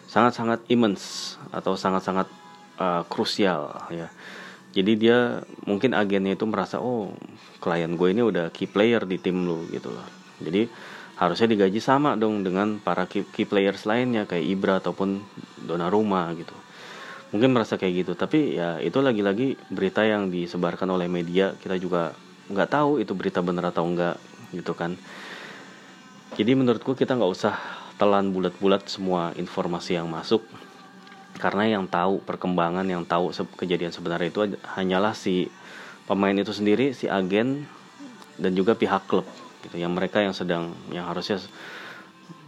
sangat-sangat 0.08 0.64
immense 0.68 1.36
atau 1.50 1.76
sangat-sangat 1.76 2.28
uh, 2.78 3.02
ya. 3.92 4.08
Jadi 4.74 4.92
dia 4.98 5.46
mungkin 5.64 5.94
agennya 5.94 6.34
itu 6.34 6.44
merasa 6.50 6.82
oh 6.82 7.14
klien 7.62 7.94
gue 7.94 8.08
ini 8.10 8.22
udah 8.26 8.50
key 8.50 8.66
player 8.66 9.06
di 9.06 9.22
tim 9.22 9.46
lu 9.46 9.70
gitu 9.70 9.94
loh. 9.94 10.06
Jadi 10.42 10.66
harusnya 11.14 11.47
digaji 11.47 11.78
sama 11.78 12.18
dong 12.18 12.42
dengan 12.42 12.83
para 12.83 13.06
key, 13.06 13.26
players 13.47 13.87
lainnya 13.87 14.26
kayak 14.26 14.44
Ibra 14.44 14.75
ataupun 14.83 15.23
Donnarumma 15.62 16.28
gitu. 16.35 16.54
Mungkin 17.30 17.50
merasa 17.50 17.78
kayak 17.78 17.94
gitu 18.06 18.12
tapi 18.14 18.59
ya 18.59 18.78
itu 18.78 18.99
lagi-lagi 19.02 19.59
berita 19.71 20.06
yang 20.06 20.30
disebarkan 20.30 20.87
oleh 20.90 21.11
media 21.11 21.54
kita 21.59 21.78
juga 21.78 22.14
nggak 22.50 22.71
tahu 22.71 23.02
itu 23.02 23.11
berita 23.14 23.42
benar 23.42 23.71
atau 23.71 23.87
enggak 23.87 24.18
gitu 24.54 24.75
kan. 24.75 24.94
Jadi 26.35 26.50
menurutku 26.59 26.99
kita 26.99 27.14
nggak 27.14 27.30
usah 27.30 27.54
telan 27.94 28.35
bulat-bulat 28.35 28.90
semua 28.90 29.30
informasi 29.38 29.94
yang 29.94 30.11
masuk 30.11 30.42
karena 31.38 31.78
yang 31.78 31.87
tahu 31.87 32.23
perkembangan 32.23 32.87
yang 32.87 33.06
tahu 33.06 33.30
kejadian 33.59 33.90
sebenarnya 33.94 34.30
itu 34.30 34.40
hanyalah 34.75 35.14
si 35.14 35.50
pemain 36.06 36.35
itu 36.35 36.50
sendiri 36.50 36.94
si 36.94 37.06
agen 37.11 37.66
dan 38.38 38.54
juga 38.54 38.75
pihak 38.75 39.06
klub 39.06 39.26
gitu. 39.64 39.76
Yang 39.80 39.92
mereka 39.97 40.21
yang 40.21 40.37
sedang 40.37 40.76
yang 40.92 41.09
harusnya 41.09 41.40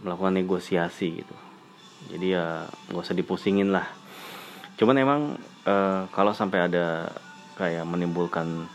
melakukan 0.05 0.37
negosiasi 0.37 1.25
gitu. 1.25 1.35
Jadi 2.13 2.37
ya 2.37 2.69
nggak 2.93 3.03
usah 3.03 3.17
dipusingin 3.17 3.73
lah. 3.73 3.85
Cuman 4.77 4.95
emang 5.01 5.21
e, 5.65 5.75
kalau 6.13 6.31
sampai 6.31 6.69
ada 6.69 7.11
kayak 7.57 7.83
menimbulkan 7.89 8.69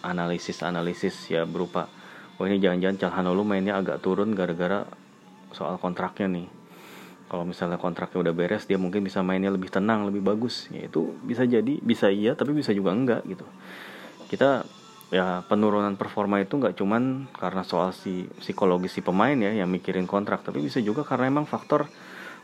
analisis 0.00 0.64
analisis 0.64 0.64
analisis 0.64 1.16
ya 1.28 1.44
berupa 1.44 1.92
oh 2.40 2.48
ini 2.48 2.56
jangan-jangan 2.56 2.96
Calhanoglu 2.96 3.44
mainnya 3.44 3.76
agak 3.76 4.00
turun 4.00 4.32
gara-gara 4.32 4.88
soal 5.52 5.76
kontraknya 5.76 6.40
nih. 6.40 6.48
Kalau 7.28 7.44
misalnya 7.44 7.76
kontraknya 7.76 8.16
udah 8.16 8.34
beres 8.34 8.64
dia 8.64 8.80
mungkin 8.80 9.04
bisa 9.04 9.20
mainnya 9.20 9.52
lebih 9.52 9.68
tenang 9.68 10.08
lebih 10.08 10.24
bagus. 10.24 10.72
Ya 10.72 10.88
itu 10.88 11.14
bisa 11.20 11.44
jadi 11.44 11.78
bisa 11.84 12.08
iya 12.08 12.32
tapi 12.32 12.56
bisa 12.56 12.72
juga 12.72 12.96
enggak 12.96 13.28
gitu. 13.28 13.44
Kita 14.32 14.64
ya 15.10 15.42
penurunan 15.50 15.98
performa 15.98 16.38
itu 16.38 16.54
nggak 16.54 16.78
cuman 16.78 17.26
karena 17.34 17.66
soal 17.66 17.90
si 17.90 18.30
psikologis 18.38 18.94
si 18.94 19.02
pemain 19.02 19.34
ya 19.34 19.50
yang 19.50 19.66
mikirin 19.66 20.06
kontrak 20.06 20.46
tapi 20.46 20.62
bisa 20.62 20.78
juga 20.78 21.02
karena 21.02 21.26
emang 21.26 21.50
faktor 21.50 21.90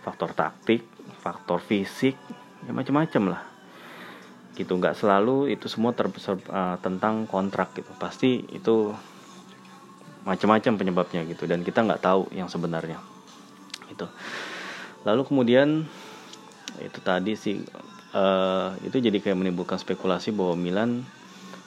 faktor 0.02 0.34
taktik 0.34 0.82
faktor 1.22 1.62
fisik 1.62 2.18
ya 2.66 2.70
macam-macam 2.74 3.38
lah. 3.38 3.42
Gitu 4.58 4.72
nggak 4.74 4.98
selalu 4.98 5.54
itu 5.54 5.70
semua 5.70 5.94
ter, 5.94 6.10
uh, 6.10 6.76
tentang 6.82 7.26
kontrak 7.30 7.74
gitu. 7.78 7.90
Pasti 7.98 8.42
itu 8.50 8.90
macam-macam 10.26 10.72
penyebabnya 10.74 11.22
gitu 11.22 11.46
dan 11.46 11.62
kita 11.62 11.86
nggak 11.86 12.02
tahu 12.02 12.26
yang 12.34 12.50
sebenarnya. 12.50 12.98
Itu 13.90 14.10
lalu 15.06 15.22
kemudian 15.22 15.86
itu 16.82 16.98
tadi 16.98 17.38
sih 17.38 17.62
uh, 18.10 18.74
itu 18.82 18.98
jadi 18.98 19.22
kayak 19.22 19.38
menimbulkan 19.38 19.78
spekulasi 19.78 20.34
bahwa 20.34 20.58
Milan 20.58 21.06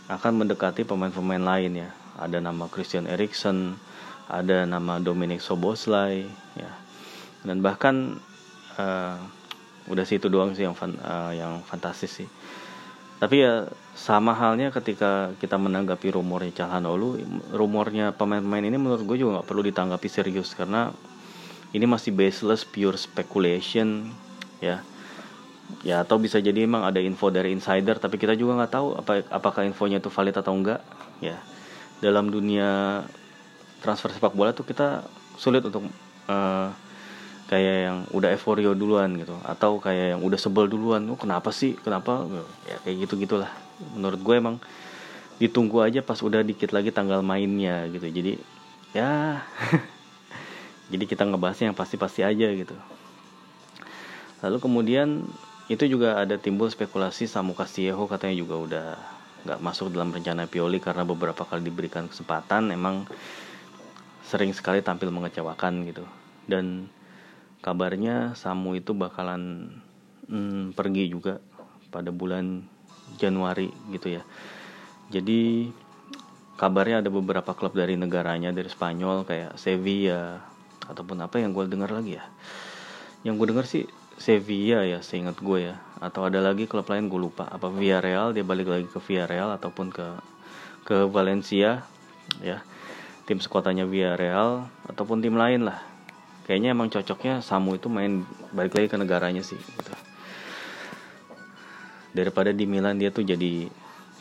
akan 0.10 0.44
mendekati 0.44 0.84
pemain-pemain 0.84 1.42
lain 1.42 1.86
ya. 1.86 1.90
Ada 2.20 2.42
nama 2.42 2.66
Christian 2.68 3.06
Eriksen, 3.06 3.78
ada 4.26 4.66
nama 4.66 4.98
Dominic 4.98 5.40
Soboslai 5.40 6.26
ya. 6.58 6.72
Dan 7.46 7.62
bahkan 7.62 8.18
uh, 8.76 9.16
udah 9.88 10.06
situ 10.06 10.28
doang 10.28 10.58
sih 10.58 10.66
yang 10.66 10.76
fan, 10.76 10.98
uh, 11.00 11.32
yang 11.32 11.62
fantastis 11.64 12.12
sih. 12.12 12.30
Tapi 13.20 13.44
ya 13.44 13.70
sama 13.94 14.32
halnya 14.32 14.72
ketika 14.72 15.36
kita 15.44 15.60
menanggapi 15.60 16.16
rumornya 16.16 16.56
Calhanoglu, 16.56 17.20
rumornya 17.52 18.16
pemain-pemain 18.16 18.64
ini 18.64 18.80
menurut 18.80 19.04
gue 19.04 19.18
juga 19.20 19.40
nggak 19.40 19.48
perlu 19.48 19.62
ditanggapi 19.68 20.08
serius 20.08 20.56
karena 20.56 20.96
ini 21.76 21.84
masih 21.84 22.16
baseless 22.16 22.64
pure 22.64 22.96
speculation 22.96 24.10
ya 24.64 24.82
ya 25.86 26.04
atau 26.04 26.20
bisa 26.20 26.42
jadi 26.42 26.66
emang 26.66 26.84
ada 26.84 27.00
info 27.00 27.32
dari 27.32 27.56
insider 27.56 27.96
tapi 28.02 28.20
kita 28.20 28.36
juga 28.36 28.60
nggak 28.60 28.74
tahu 28.74 28.88
apa 29.00 29.12
apakah 29.32 29.64
infonya 29.64 30.02
itu 30.02 30.12
valid 30.12 30.36
atau 30.36 30.54
enggak. 30.54 30.82
Ya 31.20 31.40
dalam 32.00 32.32
dunia 32.32 33.04
transfer 33.84 34.12
sepak 34.12 34.36
bola 34.36 34.52
tuh 34.56 34.68
kita 34.68 35.04
sulit 35.40 35.64
untuk 35.64 35.88
uh, 36.28 36.72
kayak 37.50 37.76
yang 37.90 37.98
udah 38.14 38.30
euforia 38.36 38.72
duluan 38.78 39.18
gitu 39.18 39.34
atau 39.42 39.82
kayak 39.82 40.16
yang 40.16 40.22
udah 40.22 40.38
sebel 40.38 40.70
duluan. 40.70 41.02
Oh 41.10 41.18
kenapa 41.18 41.50
sih? 41.50 41.74
Kenapa? 41.80 42.28
Ya 42.70 42.78
kayak 42.86 43.10
gitu 43.10 43.14
gitulah 43.20 43.50
menurut 43.96 44.20
gue 44.20 44.36
emang 44.38 44.56
ditunggu 45.40 45.80
aja 45.80 46.04
pas 46.04 46.20
udah 46.20 46.44
dikit 46.44 46.76
lagi 46.76 46.92
tanggal 46.94 47.24
mainnya 47.24 47.88
gitu. 47.90 48.06
Jadi 48.06 48.38
ya 48.94 49.42
jadi 50.92 51.04
kita 51.10 51.26
ngebahasnya 51.26 51.74
yang 51.74 51.78
pasti-pasti 51.78 52.22
aja 52.22 52.48
gitu. 52.54 52.76
Lalu 54.40 54.58
kemudian 54.62 55.26
itu 55.70 55.86
juga 55.86 56.18
ada 56.18 56.34
timbul 56.42 56.66
spekulasi 56.66 57.30
Samu 57.30 57.54
Castillejo 57.54 58.10
katanya 58.10 58.36
juga 58.42 58.56
udah 58.58 58.88
nggak 59.46 59.60
masuk 59.62 59.94
dalam 59.94 60.10
rencana 60.10 60.50
Pioli 60.50 60.82
karena 60.82 61.06
beberapa 61.06 61.46
kali 61.46 61.62
diberikan 61.62 62.10
kesempatan 62.10 62.74
emang 62.74 63.06
sering 64.26 64.50
sekali 64.52 64.82
tampil 64.82 65.14
mengecewakan 65.14 65.86
gitu. 65.86 66.04
Dan 66.50 66.90
kabarnya 67.62 68.34
Samu 68.34 68.74
itu 68.82 68.98
bakalan 68.98 69.70
hmm, 70.26 70.74
pergi 70.74 71.06
juga 71.06 71.38
pada 71.94 72.10
bulan 72.10 72.66
Januari 73.22 73.70
gitu 73.94 74.18
ya. 74.18 74.26
Jadi 75.14 75.70
kabarnya 76.58 77.06
ada 77.06 77.14
beberapa 77.14 77.54
klub 77.54 77.78
dari 77.78 77.94
negaranya 77.94 78.50
dari 78.50 78.74
Spanyol 78.74 79.22
kayak 79.22 79.54
Sevilla 79.62 80.42
ataupun 80.90 81.22
apa 81.22 81.38
yang 81.38 81.54
gue 81.54 81.70
dengar 81.70 81.94
lagi 81.94 82.18
ya. 82.18 82.26
Yang 83.22 83.34
gue 83.38 83.48
dengar 83.54 83.66
sih 83.70 83.86
Sevilla 84.20 84.84
ya 84.84 85.00
seingat 85.00 85.40
gue 85.40 85.72
ya. 85.72 85.76
Atau 86.04 86.28
ada 86.28 86.44
lagi 86.44 86.68
klub 86.68 86.86
lain 86.92 87.08
gue 87.08 87.20
lupa. 87.20 87.48
Apa 87.48 87.72
Villarreal 87.72 88.36
dia 88.36 88.44
balik 88.44 88.68
lagi 88.68 88.86
ke 88.92 89.00
Villarreal 89.00 89.56
ataupun 89.56 89.90
ke 89.90 90.08
ke 90.84 91.08
Valencia 91.08 91.88
ya. 92.44 92.60
Tim 93.24 93.40
sekuatannya 93.40 93.88
Villarreal 93.88 94.68
ataupun 94.92 95.24
tim 95.24 95.40
lain 95.40 95.66
lah. 95.66 95.80
Kayaknya 96.46 96.76
emang 96.76 96.92
cocoknya 96.92 97.40
Samu 97.40 97.80
itu 97.80 97.88
main 97.88 98.28
balik 98.52 98.76
lagi 98.76 98.92
ke 98.92 98.98
negaranya 99.00 99.42
sih 99.46 99.58
gitu. 99.58 99.94
daripada 102.14 102.50
di 102.50 102.66
Milan 102.66 102.98
dia 102.98 103.14
tuh 103.14 103.26
jadi 103.26 103.70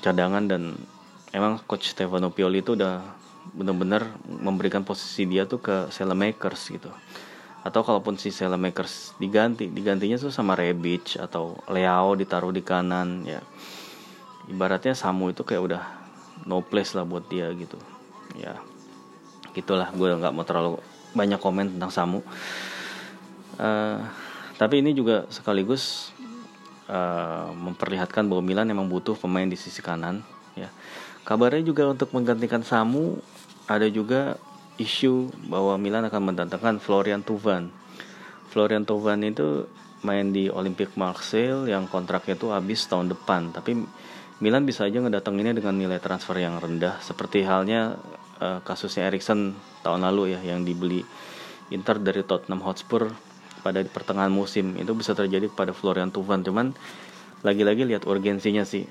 cadangan 0.05 0.45
dan 0.45 0.77
emang 1.33 1.61
coach 1.65 1.97
Stefano 1.97 2.31
Pioli 2.31 2.61
itu 2.61 2.77
udah 2.77 3.01
benar-benar 3.57 4.05
memberikan 4.29 4.85
posisi 4.85 5.25
dia 5.25 5.49
tuh 5.49 5.59
ke 5.59 5.89
Selemakers 5.89 6.69
gitu 6.69 6.93
atau 7.67 7.83
kalaupun 7.83 8.15
si 8.15 8.31
Selemakers 8.31 9.19
diganti 9.19 9.67
digantinya 9.67 10.15
tuh 10.15 10.31
sama 10.31 10.55
Rebic 10.55 11.19
atau 11.19 11.59
Leao 11.67 12.15
ditaruh 12.15 12.55
di 12.55 12.63
kanan 12.63 13.27
ya. 13.27 13.43
Ibaratnya 14.49 14.97
Samu 14.97 15.35
itu 15.35 15.45
kayak 15.45 15.63
udah 15.63 15.83
no 16.47 16.63
place 16.65 16.97
lah 16.97 17.05
buat 17.05 17.27
dia 17.27 17.51
gitu 17.53 17.77
ya. 18.39 18.57
Gitulah 19.53 19.91
gue 19.93 20.09
nggak 20.09 20.33
mau 20.33 20.47
terlalu 20.47 20.79
banyak 21.13 21.41
komen 21.43 21.77
tentang 21.77 21.91
Samu. 21.93 22.21
Uh, 23.59 24.07
tapi 24.55 24.81
ini 24.81 24.95
juga 24.95 25.27
sekaligus 25.29 26.15
uh, 26.87 27.51
memperlihatkan 27.53 28.27
bahwa 28.31 28.43
Milan 28.43 28.71
memang 28.71 28.87
butuh 28.87 29.19
pemain 29.19 29.47
di 29.47 29.59
sisi 29.59 29.83
kanan 29.83 30.23
ya. 30.55 30.71
Kabarnya 31.27 31.61
juga 31.61 31.91
untuk 31.91 32.15
menggantikan 32.17 32.65
Samu 32.65 33.21
ada 33.69 33.85
juga 33.93 34.41
isu 34.79 35.35
bahwa 35.51 35.75
Milan 35.77 36.07
akan 36.07 36.33
mendatangkan 36.33 36.79
Florian 36.79 37.27
Tuvan. 37.27 37.69
Florian 38.49 38.87
Tuvan 38.87 39.21
itu 39.27 39.67
main 40.07 40.31
di 40.31 40.47
Olympic 40.47 40.95
Marseille 40.95 41.67
yang 41.67 41.91
kontraknya 41.91 42.39
itu 42.39 42.49
habis 42.55 42.87
tahun 42.87 43.11
depan. 43.11 43.51
Tapi 43.51 43.75
Milan 44.39 44.63
bisa 44.63 44.87
aja 44.87 45.03
ngedatanginnya 45.03 45.59
dengan 45.59 45.75
nilai 45.75 45.99
transfer 45.99 46.39
yang 46.39 46.63
rendah. 46.63 47.03
Seperti 47.03 47.43
halnya 47.43 47.99
uh, 48.39 48.63
kasusnya 48.63 49.11
Erikson 49.11 49.59
tahun 49.83 50.07
lalu 50.07 50.39
ya 50.39 50.41
yang 50.55 50.63
dibeli 50.63 51.03
Inter 51.75 51.99
dari 51.99 52.23
Tottenham 52.23 52.63
Hotspur 52.63 53.11
pada 53.67 53.83
pertengahan 53.83 54.31
musim. 54.31 54.79
Itu 54.79 54.95
bisa 54.95 55.13
terjadi 55.19 55.51
kepada 55.51 55.75
Florian 55.75 56.15
Tuvan. 56.15 56.47
Cuman 56.47 56.71
lagi-lagi 57.43 57.83
lihat 57.83 58.07
urgensinya 58.07 58.63
sih. 58.63 58.87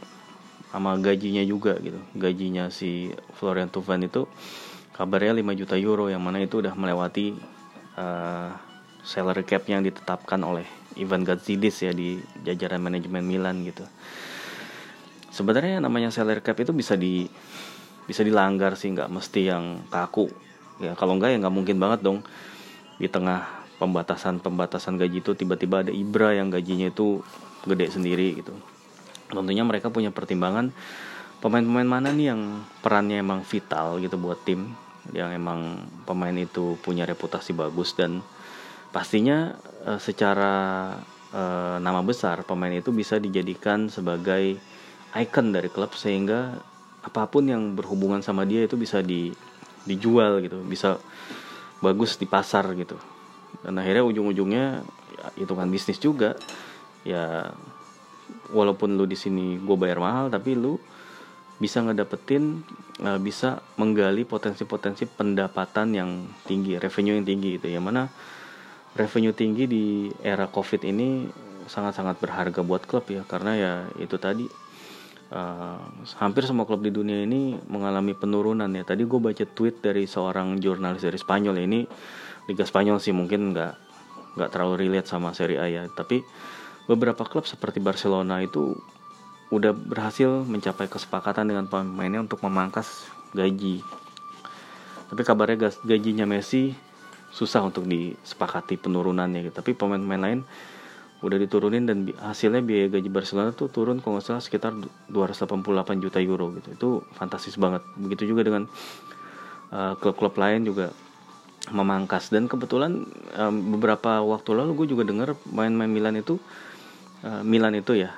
Sama 0.67 0.99
gajinya 0.99 1.41
juga 1.47 1.79
gitu. 1.79 1.97
Gajinya 2.19 2.67
si 2.67 3.15
Florian 3.39 3.71
Tuvan 3.71 4.03
itu 4.03 4.27
kabarnya 4.97 5.37
5 5.37 5.59
juta 5.61 5.77
euro 5.77 6.09
yang 6.09 6.25
mana 6.25 6.41
itu 6.41 6.57
udah 6.57 6.73
melewati 6.73 7.37
uh, 7.93 8.49
salary 9.05 9.45
cap 9.45 9.69
yang 9.69 9.85
ditetapkan 9.85 10.41
oleh 10.41 10.65
Ivan 10.97 11.21
Gazidis 11.21 11.85
ya 11.85 11.93
di 11.93 12.17
jajaran 12.41 12.81
manajemen 12.81 13.21
Milan 13.21 13.61
gitu. 13.61 13.85
Sebenarnya 15.29 15.77
namanya 15.77 16.09
salary 16.09 16.41
cap 16.41 16.57
itu 16.57 16.73
bisa 16.73 16.97
di 16.97 17.29
bisa 18.09 18.25
dilanggar 18.25 18.73
sih 18.73 18.89
nggak 18.89 19.13
mesti 19.13 19.41
yang 19.45 19.85
kaku. 19.93 20.33
Ya 20.81 20.97
kalau 20.97 21.13
enggak 21.13 21.29
ya 21.29 21.37
nggak 21.45 21.53
mungkin 21.53 21.77
banget 21.77 22.01
dong. 22.01 22.25
Di 22.97 23.05
tengah 23.05 23.45
pembatasan 23.77 24.41
pembatasan 24.41 24.97
gaji 24.97 25.21
itu 25.21 25.37
tiba-tiba 25.37 25.85
ada 25.85 25.93
Ibra 25.93 26.33
yang 26.33 26.49
gajinya 26.49 26.89
itu 26.89 27.21
gede 27.69 27.93
sendiri 27.93 28.41
gitu. 28.41 28.57
Tentunya 29.29 29.61
mereka 29.61 29.93
punya 29.93 30.09
pertimbangan 30.09 30.73
pemain-pemain 31.37 31.85
mana 31.85 32.09
nih 32.09 32.33
yang 32.33 32.65
perannya 32.81 33.21
emang 33.21 33.45
vital 33.45 34.01
gitu 34.01 34.17
buat 34.17 34.41
tim 34.41 34.73
yang 35.15 35.31
emang 35.31 35.87
pemain 36.03 36.33
itu 36.35 36.75
punya 36.83 37.07
reputasi 37.07 37.55
bagus 37.55 37.95
dan 37.95 38.19
pastinya 38.91 39.55
e, 39.85 39.99
secara 39.99 40.55
e, 41.31 41.43
nama 41.79 42.01
besar 42.03 42.43
pemain 42.43 42.71
itu 42.71 42.91
bisa 42.91 43.19
dijadikan 43.21 43.87
sebagai 43.87 44.57
icon 45.15 45.55
dari 45.55 45.69
klub 45.71 45.95
sehingga 45.95 46.59
apa 47.03 47.23
pun 47.31 47.47
yang 47.47 47.75
berhubungan 47.75 48.19
sama 48.19 48.43
dia 48.43 48.67
itu 48.67 48.75
bisa 48.75 48.99
di 48.99 49.31
dijual 49.87 50.43
gitu 50.43 50.59
bisa 50.67 50.99
bagus 51.79 52.17
di 52.17 52.27
pasar 52.27 52.67
gitu. 52.75 52.97
Dan 53.63 53.79
akhirnya 53.79 54.03
ujung-ujungnya 54.05 54.83
ya, 55.15 55.25
hitungan 55.39 55.69
bisnis 55.69 56.01
juga. 56.01 56.35
Ya 57.07 57.55
walaupun 58.51 58.99
lu 58.99 59.07
di 59.07 59.15
sini 59.15 59.55
gue 59.59 59.77
bayar 59.79 60.03
mahal 60.03 60.27
tapi 60.27 60.55
lu 60.55 60.75
bisa 61.57 61.81
ngedapetin 61.81 62.61
uh, 63.01 63.17
bisa 63.17 63.65
menggali 63.81 64.23
potensi-potensi 64.23 65.09
pendapatan 65.09 65.93
yang 65.97 66.09
tinggi 66.45 66.77
revenue 66.77 67.17
yang 67.17 67.25
tinggi 67.25 67.57
gitu 67.57 67.67
ya 67.73 67.81
mana 67.81 68.05
revenue 68.93 69.33
tinggi 69.33 69.65
di 69.65 69.85
era 70.21 70.45
covid 70.49 70.85
ini 70.85 71.25
sangat-sangat 71.67 72.21
berharga 72.21 72.61
buat 72.61 72.85
klub 72.85 73.09
ya 73.09 73.25
karena 73.25 73.51
ya 73.57 73.73
itu 73.99 74.15
tadi 74.21 74.45
uh, 75.31 75.79
hampir 76.19 76.43
semua 76.47 76.63
klub 76.63 76.83
di 76.83 76.91
dunia 76.91 77.23
ini 77.23 77.59
mengalami 77.67 78.15
penurunan 78.15 78.69
ya. 78.71 78.83
Tadi 78.87 79.03
gue 79.03 79.19
baca 79.19 79.43
tweet 79.43 79.83
dari 79.83 80.07
seorang 80.07 80.59
jurnalis 80.59 81.03
dari 81.03 81.19
Spanyol 81.19 81.55
ya. 81.59 81.63
ini 81.67 81.81
Liga 82.47 82.63
Spanyol 82.63 83.03
sih 83.03 83.11
mungkin 83.11 83.51
nggak 83.51 83.73
nggak 84.39 84.49
terlalu 84.53 84.87
relate 84.87 85.07
sama 85.09 85.35
Serie 85.35 85.59
A 85.59 85.67
ya. 85.67 85.83
Tapi 85.91 86.23
beberapa 86.87 87.27
klub 87.27 87.43
seperti 87.43 87.83
Barcelona 87.83 88.39
itu 88.39 88.71
udah 89.47 89.71
berhasil 89.71 90.43
mencapai 90.43 90.91
kesepakatan 90.91 91.47
dengan 91.47 91.65
pemainnya 91.71 92.19
untuk 92.19 92.43
memangkas 92.43 93.07
gaji. 93.31 93.79
Tapi 95.07 95.21
kabarnya 95.23 95.71
gajinya 95.87 96.27
Messi 96.27 96.75
susah 97.31 97.63
untuk 97.63 97.87
disepakati 97.87 98.75
penurunannya 98.75 99.47
gitu. 99.47 99.55
Tapi 99.55 99.71
pemain-pemain 99.71 100.23
lain 100.23 100.39
udah 101.17 101.37
diturunin 101.41 101.89
dan 101.89 102.05
hasilnya 102.13 102.61
biaya 102.61 102.93
gaji 102.93 103.09
Barcelona 103.09 103.49
tuh 103.49 103.73
turun 103.73 103.97
kalau 104.05 104.21
nggak 104.21 104.37
salah 104.37 104.43
sekitar 104.43 104.69
288 105.09 105.97
juta 105.97 106.21
euro 106.21 106.53
gitu 106.61 106.69
itu 106.77 106.89
fantastis 107.17 107.57
banget 107.57 107.81
begitu 107.97 108.29
juga 108.29 108.45
dengan 108.45 108.69
uh, 109.73 109.97
klub-klub 109.97 110.37
lain 110.37 110.69
juga 110.69 110.93
memangkas 111.73 112.29
dan 112.29 112.45
kebetulan 112.45 113.09
um, 113.33 113.55
beberapa 113.73 114.21
waktu 114.21 114.61
lalu 114.61 114.85
gue 114.85 114.87
juga 114.93 115.09
dengar 115.09 115.33
main-main 115.49 115.89
Milan 115.89 116.21
itu 116.21 116.37
uh, 117.25 117.41
Milan 117.41 117.73
itu 117.73 117.97
ya 117.97 118.13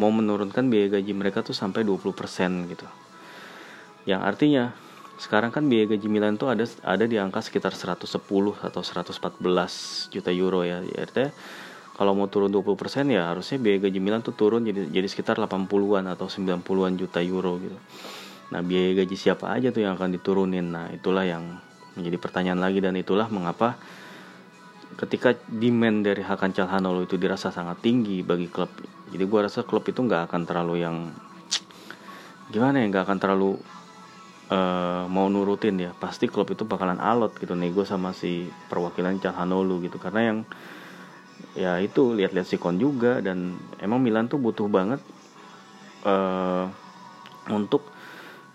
mau 0.00 0.10
menurunkan 0.10 0.66
biaya 0.70 0.98
gaji 0.98 1.12
mereka 1.14 1.42
tuh 1.42 1.54
sampai 1.54 1.86
20% 1.86 2.14
gitu 2.70 2.86
yang 4.04 4.20
artinya 4.20 4.74
sekarang 5.14 5.54
kan 5.54 5.64
biaya 5.70 5.94
gaji 5.94 6.10
Milan 6.10 6.34
tuh 6.34 6.50
ada 6.50 6.66
ada 6.82 7.06
di 7.06 7.16
angka 7.16 7.38
sekitar 7.38 7.70
110 7.70 8.10
atau 8.10 8.82
114 8.82 10.10
juta 10.10 10.30
euro 10.34 10.66
ya 10.66 10.82
artinya 10.98 11.30
kalau 11.94 12.10
mau 12.18 12.26
turun 12.26 12.50
20% 12.50 12.74
ya 13.06 13.30
harusnya 13.30 13.58
biaya 13.62 13.86
gaji 13.86 13.98
Milan 14.02 14.18
tuh 14.26 14.34
turun 14.34 14.66
jadi 14.66 14.90
jadi 14.90 15.06
sekitar 15.06 15.38
80-an 15.38 16.10
atau 16.10 16.26
90-an 16.26 16.92
juta 16.98 17.22
euro 17.22 17.54
gitu. 17.62 17.78
Nah, 18.50 18.60
biaya 18.66 19.02
gaji 19.02 19.14
siapa 19.14 19.54
aja 19.54 19.70
tuh 19.70 19.86
yang 19.86 19.94
akan 19.94 20.10
diturunin. 20.18 20.74
Nah, 20.74 20.90
itulah 20.90 21.22
yang 21.22 21.62
menjadi 21.94 22.18
pertanyaan 22.18 22.58
lagi 22.58 22.82
dan 22.82 22.98
itulah 22.98 23.30
mengapa 23.30 23.78
ketika 24.98 25.38
demand 25.46 26.02
dari 26.02 26.26
Hakan 26.26 26.50
Calhanoglu 26.50 27.06
itu 27.06 27.14
dirasa 27.14 27.54
sangat 27.54 27.78
tinggi 27.78 28.26
bagi 28.26 28.50
klub. 28.50 28.70
Jadi 29.14 29.30
gua 29.30 29.46
rasa 29.46 29.62
klub 29.62 29.86
itu 29.86 30.02
nggak 30.02 30.26
akan 30.26 30.42
terlalu 30.42 30.82
yang 30.82 31.14
gimana 32.50 32.82
ya 32.82 32.90
nggak 32.90 33.06
akan 33.06 33.18
terlalu 33.22 33.50
uh, 34.50 35.06
mau 35.06 35.30
nurutin 35.30 35.78
ya. 35.78 35.94
Pasti 35.94 36.26
klub 36.26 36.50
itu 36.50 36.66
bakalan 36.66 36.98
alot 36.98 37.38
gitu 37.38 37.54
nego 37.54 37.86
sama 37.86 38.10
si 38.10 38.50
perwakilan 38.66 39.22
Calhanoglu 39.22 39.86
gitu. 39.86 40.02
Karena 40.02 40.34
yang 40.34 40.38
ya 41.54 41.78
itu 41.78 42.10
lihat-lihat 42.10 42.50
Sikon 42.50 42.82
juga. 42.82 43.22
Dan 43.22 43.54
emang 43.78 44.02
Milan 44.02 44.26
tuh 44.26 44.42
butuh 44.42 44.66
banget 44.66 44.98
uh, 46.02 46.66
untuk 47.54 47.86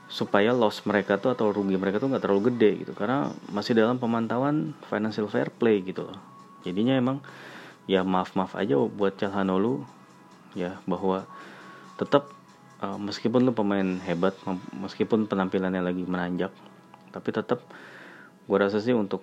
supaya 0.10 0.52
loss 0.52 0.84
mereka 0.90 1.22
tuh 1.22 1.32
atau 1.38 1.54
rugi 1.54 1.78
mereka 1.78 2.02
tuh 2.02 2.12
nggak 2.12 2.24
terlalu 2.28 2.52
gede 2.52 2.84
gitu. 2.84 2.92
Karena 3.00 3.32
masih 3.48 3.80
dalam 3.80 3.96
pemantauan 3.96 4.76
financial 4.92 5.32
fair 5.32 5.48
play 5.48 5.80
gitu 5.88 6.04
loh. 6.04 6.20
Jadinya 6.68 7.00
emang 7.00 7.24
ya 7.88 8.04
maaf 8.04 8.36
maaf 8.36 8.54
aja 8.60 8.76
buat 8.76 9.16
Calhanoglu 9.18 9.88
ya 10.58 10.82
bahwa 10.90 11.30
tetap 12.00 12.32
uh, 12.82 12.98
meskipun 12.98 13.46
lu 13.46 13.54
pemain 13.54 14.00
hebat 14.08 14.34
meskipun 14.74 15.30
penampilannya 15.30 15.84
lagi 15.84 16.04
menanjak 16.08 16.54
tapi 17.14 17.30
tetap 17.34 17.62
gua 18.50 18.66
rasa 18.66 18.82
sih 18.82 18.96
untuk 18.96 19.22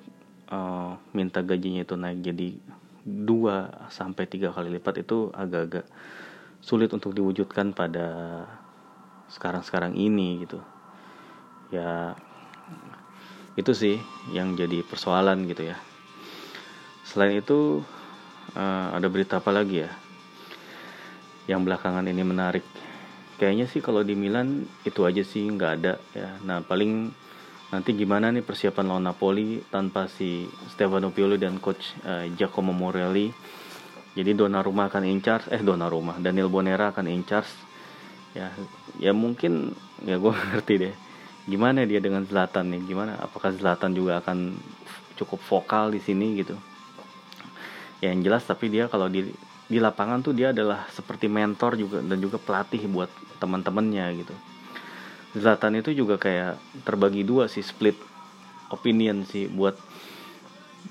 uh, 0.51 0.95
minta 1.17 1.43
gajinya 1.43 1.83
itu 1.83 1.95
naik 1.99 2.21
jadi 2.23 2.49
dua 3.07 3.87
sampai 3.91 4.27
tiga 4.27 4.51
kali 4.51 4.71
lipat 4.79 5.07
itu 5.07 5.31
agak-agak 5.31 5.87
sulit 6.59 6.91
untuk 6.91 7.15
diwujudkan 7.15 7.71
pada 7.71 8.43
sekarang-sekarang 9.31 9.95
ini 9.95 10.43
gitu. 10.43 10.59
Ya 11.71 12.19
itu 13.55 13.71
sih 13.73 13.97
yang 14.35 14.59
jadi 14.59 14.83
persoalan 14.83 15.47
gitu 15.47 15.71
ya. 15.71 15.79
Selain 17.07 17.39
itu 17.39 17.87
uh, 18.59 18.89
ada 18.91 19.07
berita 19.07 19.39
apa 19.39 19.55
lagi 19.55 19.87
ya 19.87 19.91
yang 21.47 21.63
belakangan 21.63 22.07
ini 22.07 22.23
menarik. 22.23 22.63
Kayaknya 23.37 23.67
sih 23.69 23.81
kalau 23.85 24.01
di 24.01 24.17
Milan 24.17 24.65
itu 24.83 25.05
aja 25.07 25.23
sih 25.23 25.47
nggak 25.47 25.73
ada 25.81 25.95
ya. 26.17 26.41
Nah 26.43 26.65
paling 26.65 27.13
nanti 27.69 27.93
gimana 27.93 28.31
nih 28.31 28.47
persiapan 28.47 28.87
lawan 28.87 29.05
Napoli 29.05 29.61
tanpa 29.69 30.07
si 30.07 30.47
Stefano 30.71 31.11
Pioli 31.11 31.37
dan 31.37 31.59
coach 31.61 31.95
uh, 32.07 32.27
Giacomo 32.35 32.73
Morelli. 32.73 33.31
Jadi 34.17 34.33
Donnarumma 34.33 34.89
akan 34.89 35.05
in 35.05 35.21
charge 35.21 35.53
eh 35.53 35.61
Donnarumma 35.61 36.17
Daniel 36.17 36.49
Bonera 36.49 36.91
akan 36.91 37.07
in 37.13 37.23
charge. 37.29 37.53
Ya 38.33 38.49
ya 38.97 39.13
mungkin 39.13 39.77
ya 40.03 40.17
gue 40.17 40.33
ngerti 40.53 40.75
deh. 40.81 40.95
Gimana 41.47 41.87
dia 41.87 42.03
dengan 42.03 42.27
Zlatan 42.27 42.75
nih? 42.75 42.83
Gimana? 42.91 43.21
Apakah 43.23 43.55
Zlatan 43.55 43.95
juga 43.95 44.19
akan 44.19 44.59
cukup 45.15 45.39
vokal 45.47 45.95
di 45.95 46.01
sini 46.01 46.41
gitu? 46.41 46.57
Ya 48.01 48.11
yang 48.11 48.25
jelas 48.25 48.49
tapi 48.49 48.73
dia 48.73 48.89
kalau 48.89 49.13
di 49.13 49.29
di 49.66 49.83
lapangan 49.83 50.22
tuh 50.22 50.31
dia 50.31 50.55
adalah 50.55 50.87
seperti 50.94 51.26
mentor 51.26 51.74
juga 51.74 51.98
dan 51.98 52.18
juga 52.22 52.38
pelatih 52.38 52.87
buat 52.87 53.11
teman-temannya 53.42 54.07
gitu. 54.22 54.35
Zlatan 55.37 55.83
itu 55.83 55.92
juga 55.92 56.16
kayak 56.16 56.57
terbagi 56.87 57.26
dua 57.26 57.50
sih 57.50 57.61
split 57.61 57.98
opinion 58.70 59.26
sih 59.26 59.50
buat 59.50 59.74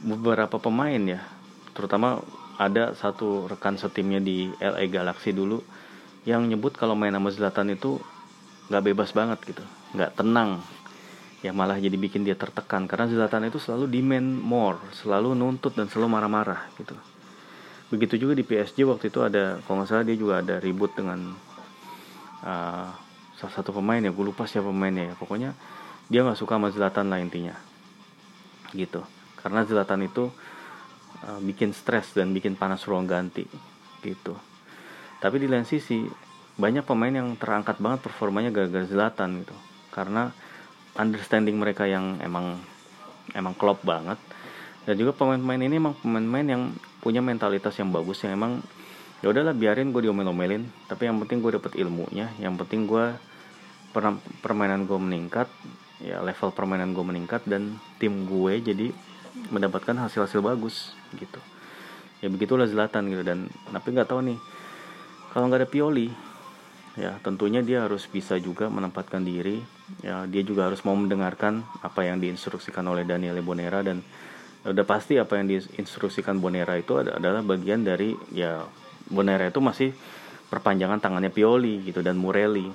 beberapa 0.04 0.60
pemain 0.60 1.00
ya. 1.00 1.24
Terutama 1.72 2.20
ada 2.60 2.92
satu 2.96 3.48
rekan 3.48 3.80
setimnya 3.80 4.20
di 4.20 4.52
LA 4.60 4.92
Galaxy 4.92 5.32
dulu 5.32 5.64
yang 6.28 6.46
nyebut 6.46 6.76
kalau 6.76 7.00
main 7.00 7.16
sama 7.16 7.32
Zlatan 7.32 7.72
itu 7.72 7.98
nggak 8.68 8.84
bebas 8.92 9.16
banget 9.16 9.40
gitu 9.56 9.64
nggak 9.96 10.20
tenang. 10.20 10.60
Ya 11.40 11.54
malah 11.54 11.78
jadi 11.78 11.94
bikin 11.96 12.28
dia 12.28 12.36
tertekan 12.36 12.92
karena 12.92 13.08
Zlatan 13.08 13.48
itu 13.48 13.56
selalu 13.62 13.88
demand 13.88 14.30
more 14.44 14.80
selalu 14.92 15.32
nuntut 15.32 15.78
dan 15.78 15.88
selalu 15.88 16.12
marah-marah 16.12 16.68
gitu 16.76 16.98
begitu 17.96 18.28
juga 18.28 18.36
di 18.36 18.44
PSG 18.44 18.84
waktu 18.84 19.08
itu 19.08 19.24
ada 19.24 19.64
kalau 19.64 19.80
nggak 19.80 19.88
salah 19.88 20.04
dia 20.04 20.20
juga 20.20 20.44
ada 20.44 20.60
ribut 20.60 20.92
dengan 20.92 21.32
uh, 22.44 22.92
salah 23.40 23.54
satu 23.56 23.72
pemain 23.72 24.04
ya 24.04 24.12
gue 24.12 24.26
lupa 24.26 24.44
siapa 24.44 24.68
pemainnya 24.68 25.12
ya. 25.12 25.16
Pokoknya 25.16 25.56
dia 26.12 26.28
nggak 26.28 26.40
suka 26.40 26.60
sama 26.60 26.70
Zlatan 26.76 27.08
lah 27.08 27.20
intinya. 27.24 27.56
Gitu. 28.76 29.00
Karena 29.40 29.64
Zlatan 29.64 30.04
itu 30.04 30.28
uh, 31.24 31.40
bikin 31.40 31.72
stres 31.72 32.12
dan 32.12 32.36
bikin 32.36 32.60
panas 32.60 32.84
ruang 32.84 33.08
ganti. 33.08 33.48
Gitu. 34.04 34.36
Tapi 35.24 35.36
di 35.40 35.48
lain 35.48 35.64
sisi 35.64 36.04
banyak 36.56 36.88
pemain 36.88 37.12
yang 37.12 37.36
terangkat 37.36 37.80
banget 37.80 38.04
performanya 38.04 38.52
gara-gara 38.52 38.88
Zlatan 38.88 39.44
gitu. 39.44 39.56
Karena 39.92 40.32
understanding 40.96 41.60
mereka 41.60 41.88
yang 41.88 42.20
emang 42.24 42.60
emang 43.36 43.56
klop 43.56 43.84
banget. 43.84 44.20
Dan 44.86 45.02
juga 45.02 45.18
pemain-pemain 45.18 45.62
ini 45.66 45.76
emang 45.82 45.98
pemain-pemain 45.98 46.48
yang 46.48 46.64
punya 47.06 47.22
mentalitas 47.22 47.78
yang 47.78 47.94
bagus 47.94 48.26
yang 48.26 48.34
emang 48.34 48.66
ya 49.22 49.30
udahlah 49.30 49.54
biarin 49.54 49.94
gue 49.94 50.10
diomel-omelin. 50.10 50.66
Tapi 50.90 51.06
yang 51.06 51.22
penting 51.22 51.46
gue 51.46 51.54
dapet 51.54 51.78
ilmunya 51.78 52.34
yang 52.42 52.58
penting 52.58 52.90
gue 52.90 53.14
permainan 54.42 54.90
gue 54.90 54.98
meningkat 54.98 55.46
ya 56.02 56.20
level 56.26 56.50
permainan 56.50 56.98
gue 56.98 57.06
meningkat 57.06 57.46
dan 57.46 57.78
tim 58.02 58.26
gue 58.26 58.58
jadi 58.58 58.90
mendapatkan 59.54 59.94
hasil-hasil 60.02 60.42
bagus 60.42 60.98
gitu. 61.14 61.38
Ya 62.26 62.34
begitulah 62.34 62.66
Zlatan 62.66 63.06
gitu. 63.14 63.22
Dan 63.22 63.54
tapi 63.70 63.94
nggak 63.94 64.10
tahu 64.10 64.26
nih 64.26 64.40
kalau 65.30 65.46
nggak 65.46 65.62
ada 65.62 65.70
Pioli 65.70 66.10
ya 66.96 67.20
tentunya 67.22 67.60
dia 67.60 67.86
harus 67.86 68.10
bisa 68.10 68.42
juga 68.42 68.66
menempatkan 68.66 69.22
diri. 69.22 69.62
Ya 70.02 70.26
dia 70.26 70.42
juga 70.42 70.66
harus 70.66 70.82
mau 70.82 70.98
mendengarkan 70.98 71.62
apa 71.86 72.02
yang 72.02 72.18
diinstruksikan 72.18 72.82
oleh 72.90 73.06
Daniel 73.06 73.38
Bonera 73.46 73.86
dan 73.86 74.02
udah 74.66 74.86
pasti 74.86 75.22
apa 75.22 75.38
yang 75.38 75.46
diinstruksikan 75.46 76.42
Bonera 76.42 76.74
itu 76.74 76.98
adalah 76.98 77.46
bagian 77.46 77.86
dari 77.86 78.18
ya 78.34 78.66
Bonera 79.06 79.46
itu 79.46 79.62
masih 79.62 79.94
perpanjangan 80.50 80.98
tangannya 80.98 81.30
Pioli 81.30 81.86
gitu 81.86 82.02
dan 82.02 82.18
Murelli. 82.18 82.70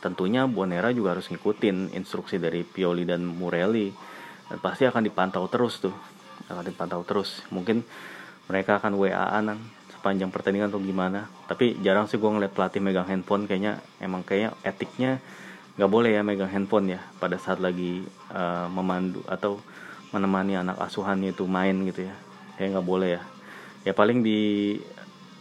Tentunya 0.00 0.48
Bonera 0.48 0.88
juga 0.90 1.12
harus 1.12 1.28
ngikutin 1.28 1.92
instruksi 1.92 2.40
dari 2.40 2.64
Pioli 2.64 3.04
dan 3.04 3.28
Murelli. 3.28 3.92
Dan 4.48 4.58
pasti 4.64 4.88
akan 4.88 5.04
dipantau 5.04 5.44
terus 5.52 5.84
tuh 5.84 5.92
akan 6.48 6.64
dipantau 6.64 7.04
terus. 7.04 7.44
Mungkin 7.52 7.84
mereka 8.48 8.80
akan 8.80 8.96
WA-an 8.96 9.60
sepanjang 9.92 10.32
pertandingan 10.32 10.72
atau 10.72 10.80
gimana. 10.80 11.28
Tapi 11.46 11.76
jarang 11.84 12.08
sih 12.08 12.16
gue 12.16 12.26
ngeliat 12.26 12.56
pelatih 12.56 12.80
megang 12.80 13.06
handphone. 13.06 13.44
Kayaknya 13.44 13.84
emang 14.00 14.24
kayaknya 14.24 14.56
etiknya 14.64 15.20
nggak 15.76 15.88
boleh 15.88 16.12
ya 16.12 16.20
megang 16.20 16.52
handphone 16.52 16.96
ya 16.96 17.00
pada 17.16 17.40
saat 17.40 17.56
lagi 17.56 18.04
uh, 18.32 18.68
memandu 18.68 19.24
atau 19.24 19.56
menemani 20.12 20.60
anak 20.60 20.76
asuhannya 20.78 21.32
itu 21.32 21.48
main 21.48 21.74
gitu 21.88 22.06
ya. 22.06 22.14
Kayak 22.60 22.78
nggak 22.78 22.86
boleh 22.86 23.10
ya. 23.18 23.22
Ya 23.82 23.92
paling 23.96 24.22
di 24.22 24.78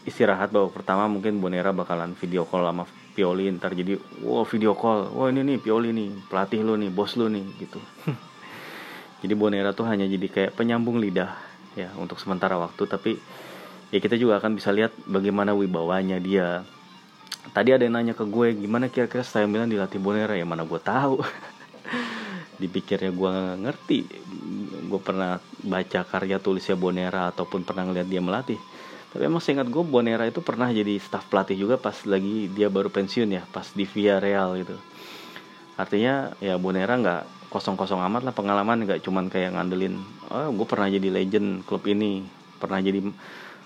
istirahat 0.07 0.49
bahwa 0.49 0.73
pertama 0.73 1.05
mungkin 1.05 1.38
Bonera 1.38 1.69
bakalan 1.69 2.17
video 2.17 2.47
call 2.49 2.65
sama 2.65 2.89
Pioli 3.12 3.51
ntar 3.60 3.75
jadi 3.75 3.99
wow 4.23 4.47
video 4.47 4.73
call. 4.73 5.12
Wow 5.12 5.29
ini 5.29 5.43
nih 5.43 5.57
Pioli 5.60 5.91
nih 5.91 6.10
pelatih 6.31 6.63
lu 6.63 6.79
nih 6.79 6.89
bos 6.89 7.13
lu 7.19 7.27
nih 7.27 7.43
gitu. 7.60 7.79
Jadi 9.21 9.38
Bonera 9.38 9.69
tuh 9.69 9.86
hanya 9.86 10.10
jadi 10.10 10.25
kayak 10.25 10.57
penyambung 10.57 10.97
lidah 10.97 11.38
ya 11.77 11.93
untuk 12.01 12.17
sementara 12.17 12.57
waktu. 12.57 12.89
Tapi 12.89 13.21
ya 13.93 14.01
kita 14.01 14.17
juga 14.17 14.41
akan 14.41 14.57
bisa 14.57 14.73
lihat 14.73 14.97
bagaimana 15.05 15.53
wibawanya 15.53 16.17
dia. 16.17 16.65
Tadi 17.53 17.69
ada 17.69 17.86
yang 17.86 18.01
nanya 18.01 18.17
ke 18.17 18.25
gue 18.25 18.57
gimana 18.57 18.89
kira-kira 18.89 19.21
saya 19.21 19.45
bilang 19.45 19.69
dilatih 19.69 20.01
Bonera 20.01 20.34
ya 20.34 20.41
mana 20.41 20.65
gue 20.65 20.81
tahu 20.81 21.21
dipikirnya 22.62 23.10
gue 23.10 23.34
ngerti 23.65 24.00
gue 24.86 25.02
pernah 25.02 25.41
baca 25.65 26.06
karya 26.06 26.38
tulisnya 26.38 26.78
Bonera 26.78 27.34
ataupun 27.34 27.65
pernah 27.65 27.89
ngeliat 27.89 28.06
dia 28.06 28.21
melatih. 28.21 28.62
Tapi 29.12 29.28
emang 29.28 29.43
seingat 29.43 29.67
gue 29.67 29.84
Bonera 29.84 30.24
itu 30.30 30.39
pernah 30.39 30.69
jadi 30.69 30.95
staff 31.02 31.28
pelatih 31.28 31.58
juga 31.58 31.76
pas 31.82 31.95
lagi 32.06 32.47
dia 32.54 32.69
baru 32.69 32.93
pensiun 32.93 33.30
ya 33.34 33.43
pas 33.50 33.65
di 33.74 33.84
Villarreal 33.84 34.62
gitu. 34.62 34.76
Artinya 35.80 36.38
ya 36.38 36.56
Bonera 36.62 36.93
nggak 37.00 37.50
kosong-kosong 37.50 38.00
amat 38.00 38.21
lah 38.30 38.34
pengalaman 38.36 38.88
nggak 38.88 39.04
cuman 39.04 39.28
kayak 39.28 39.52
ngandelin 39.52 40.00
oh 40.32 40.56
gue 40.56 40.63
pernah 40.63 40.88
jadi 40.88 41.12
legend 41.12 41.67
klub 41.67 41.84
ini 41.84 42.24
pernah 42.63 42.80
jadi 42.80 43.04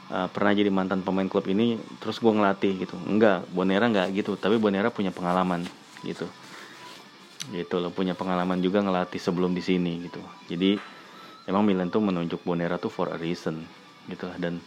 uh, 0.10 0.26
pernah 0.34 0.58
jadi 0.58 0.74
mantan 0.74 1.06
pemain 1.06 1.30
klub 1.30 1.46
ini 1.46 1.78
terus 2.02 2.22
gue 2.24 2.32
ngelatih 2.32 2.86
gitu. 2.86 2.96
Enggak 3.06 3.46
Bonera 3.52 3.86
nggak 3.90 4.14
gitu. 4.14 4.38
Tapi 4.38 4.62
Bonera 4.62 4.94
punya 4.94 5.10
pengalaman 5.10 5.66
gitu 6.06 6.26
gitu 7.54 7.78
loh 7.78 7.94
punya 7.94 8.18
pengalaman 8.18 8.62
juga 8.64 8.82
ngelatih 8.82 9.22
sebelum 9.22 9.54
di 9.54 9.62
sini 9.62 10.06
gitu. 10.10 10.22
Jadi 10.50 10.78
emang 11.46 11.66
Milan 11.66 11.94
tuh 11.94 12.02
menunjuk 12.02 12.42
Bonera 12.42 12.82
tuh 12.82 12.90
for 12.90 13.14
a 13.14 13.18
reason 13.18 13.66
gitu 14.10 14.26
lah. 14.26 14.38
Dan 14.42 14.62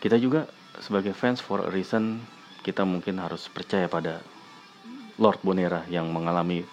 kita 0.00 0.16
juga 0.16 0.48
sebagai 0.80 1.12
fans 1.16 1.40
for 1.40 1.64
a 1.64 1.70
reason 1.72 2.20
kita 2.64 2.84
mungkin 2.84 3.20
harus 3.20 3.48
percaya 3.52 3.86
pada 3.86 4.20
Lord 5.16 5.40
Bonera 5.40 5.84
yang 5.88 6.12
mengalami 6.12 6.64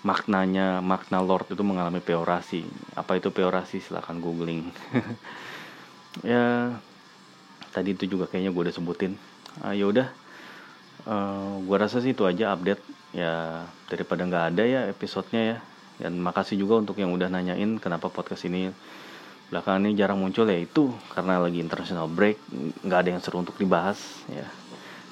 maknanya 0.00 0.80
makna 0.80 1.20
Lord 1.20 1.52
itu 1.52 1.62
mengalami 1.62 2.00
peorasi. 2.00 2.64
Apa 2.96 3.20
itu 3.20 3.30
peorasi? 3.30 3.82
Silahkan 3.82 4.18
googling. 4.18 4.70
Ya 6.26 6.74
tadi 7.70 7.94
itu 7.94 8.10
juga 8.10 8.26
kayaknya 8.26 8.50
gue 8.50 8.62
udah 8.66 8.74
sebutin. 8.74 9.14
Uh, 9.62 9.70
ya 9.70 9.86
udah. 9.86 10.10
Uh, 11.06 11.14
eh, 11.14 11.52
gue 11.70 11.76
rasa 11.78 12.02
sih 12.02 12.10
itu 12.10 12.26
aja 12.26 12.50
update 12.50 12.82
ya 13.10 13.66
daripada 13.90 14.22
nggak 14.26 14.44
ada 14.54 14.62
ya 14.66 14.80
episodenya 14.90 15.42
ya. 15.56 15.58
Dan 16.00 16.16
makasih 16.16 16.56
juga 16.56 16.80
untuk 16.80 16.96
yang 16.96 17.12
udah 17.12 17.28
nanyain 17.28 17.76
kenapa 17.76 18.08
podcast 18.08 18.48
ini. 18.48 18.72
Belakangan 19.50 19.82
ini 19.82 19.98
jarang 19.98 20.22
muncul 20.22 20.46
ya 20.46 20.62
itu 20.62 20.94
karena 21.10 21.42
lagi 21.42 21.58
international 21.58 22.06
break 22.06 22.38
nggak 22.86 22.98
ada 23.02 23.08
yang 23.10 23.20
seru 23.20 23.42
untuk 23.42 23.58
dibahas 23.58 23.98
ya. 24.30 24.46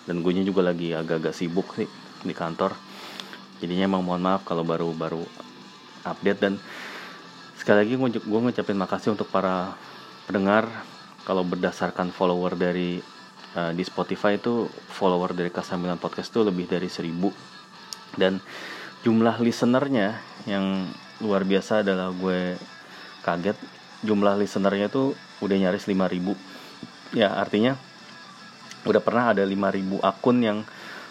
Dan 0.07 0.25
gue 0.25 0.33
juga 0.47 0.65
lagi 0.65 0.95
agak-agak 0.95 1.35
sibuk 1.37 1.75
sih 1.77 1.91
di 2.25 2.33
kantor. 2.33 2.73
Jadinya 3.59 3.91
emang 3.91 4.07
mohon 4.07 4.23
maaf 4.23 4.47
kalau 4.47 4.63
baru-baru 4.63 5.21
update. 6.07 6.41
Dan 6.41 6.55
sekali 7.59 7.85
lagi 7.85 7.95
gue 8.25 8.39
ngucapin 8.41 8.79
makasih 8.79 9.13
untuk 9.13 9.29
para 9.29 9.75
pendengar. 10.25 10.71
Kalau 11.29 11.45
berdasarkan 11.45 12.09
follower 12.09 12.57
dari 12.57 13.05
uh, 13.53 13.73
di 13.77 13.85
Spotify 13.85 14.41
itu 14.41 14.65
follower 14.89 15.37
dari 15.37 15.53
Kasamilan 15.53 16.01
Podcast 16.01 16.33
itu 16.33 16.41
lebih 16.41 16.65
dari 16.65 16.89
seribu 16.89 17.29
dan 18.19 18.43
jumlah 19.07 19.39
listenernya 19.39 20.19
yang 20.45 20.91
luar 21.23 21.47
biasa 21.47 21.87
adalah 21.87 22.11
gue 22.11 22.59
kaget. 23.23 23.59
Jumlah 24.03 24.39
listenernya 24.39 24.91
tuh 24.91 25.15
udah 25.43 25.57
nyaris 25.59 25.87
5000 25.87 26.59
ya 27.17 27.33
artinya 27.35 27.79
udah 28.85 29.03
pernah 29.03 29.33
ada 29.33 29.43
5000 29.43 30.03
akun 30.05 30.39
yang 30.45 30.59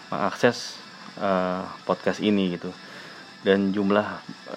mengakses 0.08 0.76
uh, 1.20 1.68
podcast 1.84 2.20
ini 2.24 2.56
gitu. 2.56 2.72
Dan 3.44 3.70
jumlah 3.70 4.06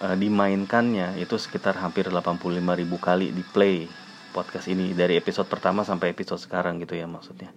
uh, 0.02 0.16
dimainkannya 0.18 1.22
itu 1.22 1.38
sekitar 1.38 1.78
hampir 1.78 2.10
85.000 2.10 2.58
kali 2.98 3.28
di 3.30 3.44
play 3.46 3.86
podcast 4.32 4.72
ini 4.72 4.96
dari 4.96 5.20
episode 5.20 5.46
pertama 5.52 5.84
sampai 5.84 6.16
episode 6.16 6.40
sekarang 6.40 6.80
gitu 6.82 6.96
ya 6.96 7.06
maksudnya. 7.06 7.52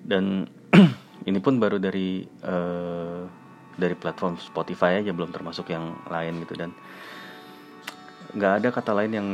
Dan 0.00 0.48
ini 1.28 1.38
pun 1.38 1.60
baru 1.60 1.76
dari 1.76 2.24
uh, 2.42 3.39
dari 3.80 3.96
platform 3.96 4.36
Spotify 4.36 5.00
aja 5.00 5.16
belum 5.16 5.32
termasuk 5.32 5.72
yang 5.72 5.96
lain 6.12 6.44
gitu. 6.44 6.54
Dan 6.60 6.76
nggak 8.36 8.52
ada 8.60 8.68
kata 8.68 8.92
lain 8.92 9.12
yang 9.16 9.28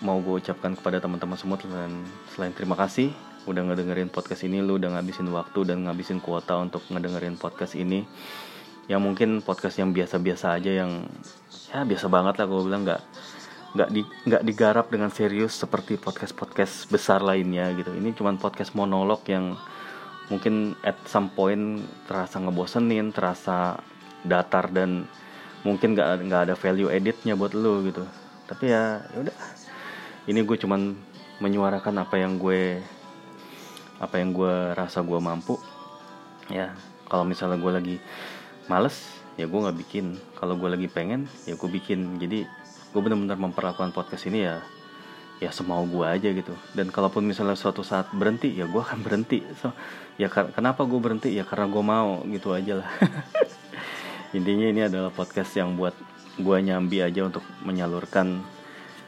mau 0.00 0.22
gue 0.22 0.38
ucapkan 0.38 0.78
kepada 0.78 1.02
teman-teman 1.02 1.34
semua. 1.34 1.58
Selain, 1.58 1.94
selain 2.30 2.54
terima 2.54 2.78
kasih 2.78 3.10
udah 3.44 3.60
ngedengerin 3.60 4.08
podcast 4.08 4.46
ini 4.48 4.64
lu 4.64 4.80
udah 4.80 4.96
ngabisin 4.96 5.28
waktu 5.28 5.68
dan 5.68 5.84
ngabisin 5.84 6.22
kuota 6.22 6.56
untuk 6.56 6.86
ngedengerin 6.88 7.36
podcast 7.36 7.74
ini. 7.76 8.06
Yang 8.86 9.00
mungkin 9.00 9.40
podcast 9.40 9.80
yang 9.80 9.90
biasa-biasa 9.96 10.60
aja 10.60 10.84
yang 10.84 11.08
ya 11.72 11.82
biasa 11.82 12.06
banget 12.06 12.38
lah 12.38 12.46
gue 12.46 12.60
bilang 12.62 12.84
nggak 12.84 13.02
nggak 13.74 13.88
di 13.90 14.02
nggak 14.06 14.42
digarap 14.46 14.86
dengan 14.86 15.10
serius 15.10 15.58
seperti 15.58 15.98
podcast 15.98 16.30
podcast 16.36 16.86
besar 16.86 17.24
lainnya 17.24 17.74
gitu. 17.74 17.90
Ini 17.90 18.14
cuman 18.14 18.38
podcast 18.38 18.76
monolog 18.78 19.24
yang 19.26 19.58
mungkin 20.32 20.72
at 20.80 20.96
some 21.04 21.28
point 21.32 21.84
terasa 22.08 22.40
ngebosenin 22.40 23.12
terasa 23.12 23.76
datar 24.24 24.72
dan 24.72 25.04
mungkin 25.64 25.96
nggak 25.96 26.28
nggak 26.28 26.42
ada 26.50 26.54
value 26.56 26.88
editnya 26.88 27.36
buat 27.36 27.52
lo 27.52 27.84
gitu. 27.84 28.04
Tapi 28.48 28.72
ya, 28.72 29.04
ya 29.12 29.18
udah. 29.28 29.36
Ini 30.24 30.40
gue 30.40 30.56
cuman 30.56 30.96
menyuarakan 31.40 32.00
apa 32.00 32.16
yang 32.16 32.40
gue 32.40 32.80
apa 34.00 34.14
yang 34.20 34.32
gue 34.32 34.72
rasa 34.76 35.04
gue 35.04 35.20
mampu. 35.20 35.60
Ya 36.48 36.72
kalau 37.08 37.24
misalnya 37.24 37.60
gue 37.60 37.72
lagi 37.72 37.96
males 38.68 38.96
ya 39.36 39.44
gue 39.44 39.60
nggak 39.60 39.78
bikin. 39.84 40.16
Kalau 40.36 40.56
gue 40.56 40.68
lagi 40.72 40.88
pengen 40.88 41.28
ya 41.44 41.56
gue 41.56 41.68
bikin. 41.68 42.16
Jadi 42.20 42.44
gue 42.94 43.00
benar-benar 43.00 43.40
memperlakukan 43.40 43.92
podcast 43.92 44.28
ini 44.28 44.48
ya 44.48 44.60
ya 45.42 45.50
semau 45.50 45.82
gue 45.86 46.06
aja 46.06 46.28
gitu. 46.30 46.54
Dan 46.76 46.90
kalaupun 46.94 47.26
misalnya 47.26 47.58
suatu 47.58 47.82
saat 47.82 48.10
berhenti 48.14 48.54
ya 48.54 48.66
gue 48.68 48.80
akan 48.80 49.02
berhenti. 49.02 49.42
So 49.58 49.74
ya 50.20 50.30
kenapa 50.30 50.86
gue 50.86 51.00
berhenti? 51.00 51.34
Ya 51.34 51.42
karena 51.42 51.66
gue 51.66 51.82
mau 51.82 52.22
gitu 52.28 52.54
aja 52.54 52.82
lah. 52.84 52.90
Intinya 54.36 54.66
ini 54.66 54.80
adalah 54.86 55.10
podcast 55.14 55.54
yang 55.58 55.74
buat 55.78 55.94
gue 56.34 56.56
nyambi 56.58 56.98
aja 57.02 57.26
untuk 57.26 57.46
menyalurkan 57.62 58.42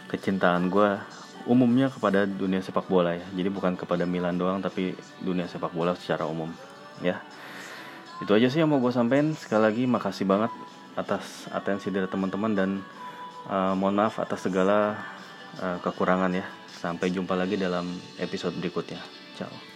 kecintaan 0.07 0.71
gue 0.71 0.99
umumnya 1.47 1.91
kepada 1.91 2.27
dunia 2.27 2.63
sepak 2.63 2.87
bola 2.91 3.15
ya. 3.15 3.27
Jadi 3.35 3.49
bukan 3.51 3.75
kepada 3.79 4.07
Milan 4.07 4.39
doang 4.39 4.59
tapi 4.63 4.95
dunia 5.23 5.47
sepak 5.47 5.75
bola 5.75 5.95
secara 5.95 6.27
umum 6.27 6.51
ya. 7.03 7.23
Itu 8.23 8.33
aja 8.33 8.49
sih 8.49 8.63
yang 8.63 8.71
mau 8.71 8.83
gue 8.83 8.91
sampaikan. 8.95 9.35
Sekali 9.35 9.63
lagi 9.63 9.83
makasih 9.87 10.27
banget 10.27 10.51
atas 10.97 11.47
atensi 11.53 11.93
dari 11.93 12.09
teman-teman 12.09 12.53
dan 12.57 12.71
uh, 13.53 13.77
mohon 13.77 13.95
maaf 13.95 14.17
atas 14.17 14.49
segala 14.49 14.97
uh, 15.61 15.79
kekurangan 15.81 16.33
ya. 16.33 16.47
Sampai 16.77 17.09
jumpa 17.09 17.33
lagi 17.35 17.57
dalam 17.57 17.89
episode 18.21 18.57
berikutnya. 18.61 19.01
Ciao 19.37 19.76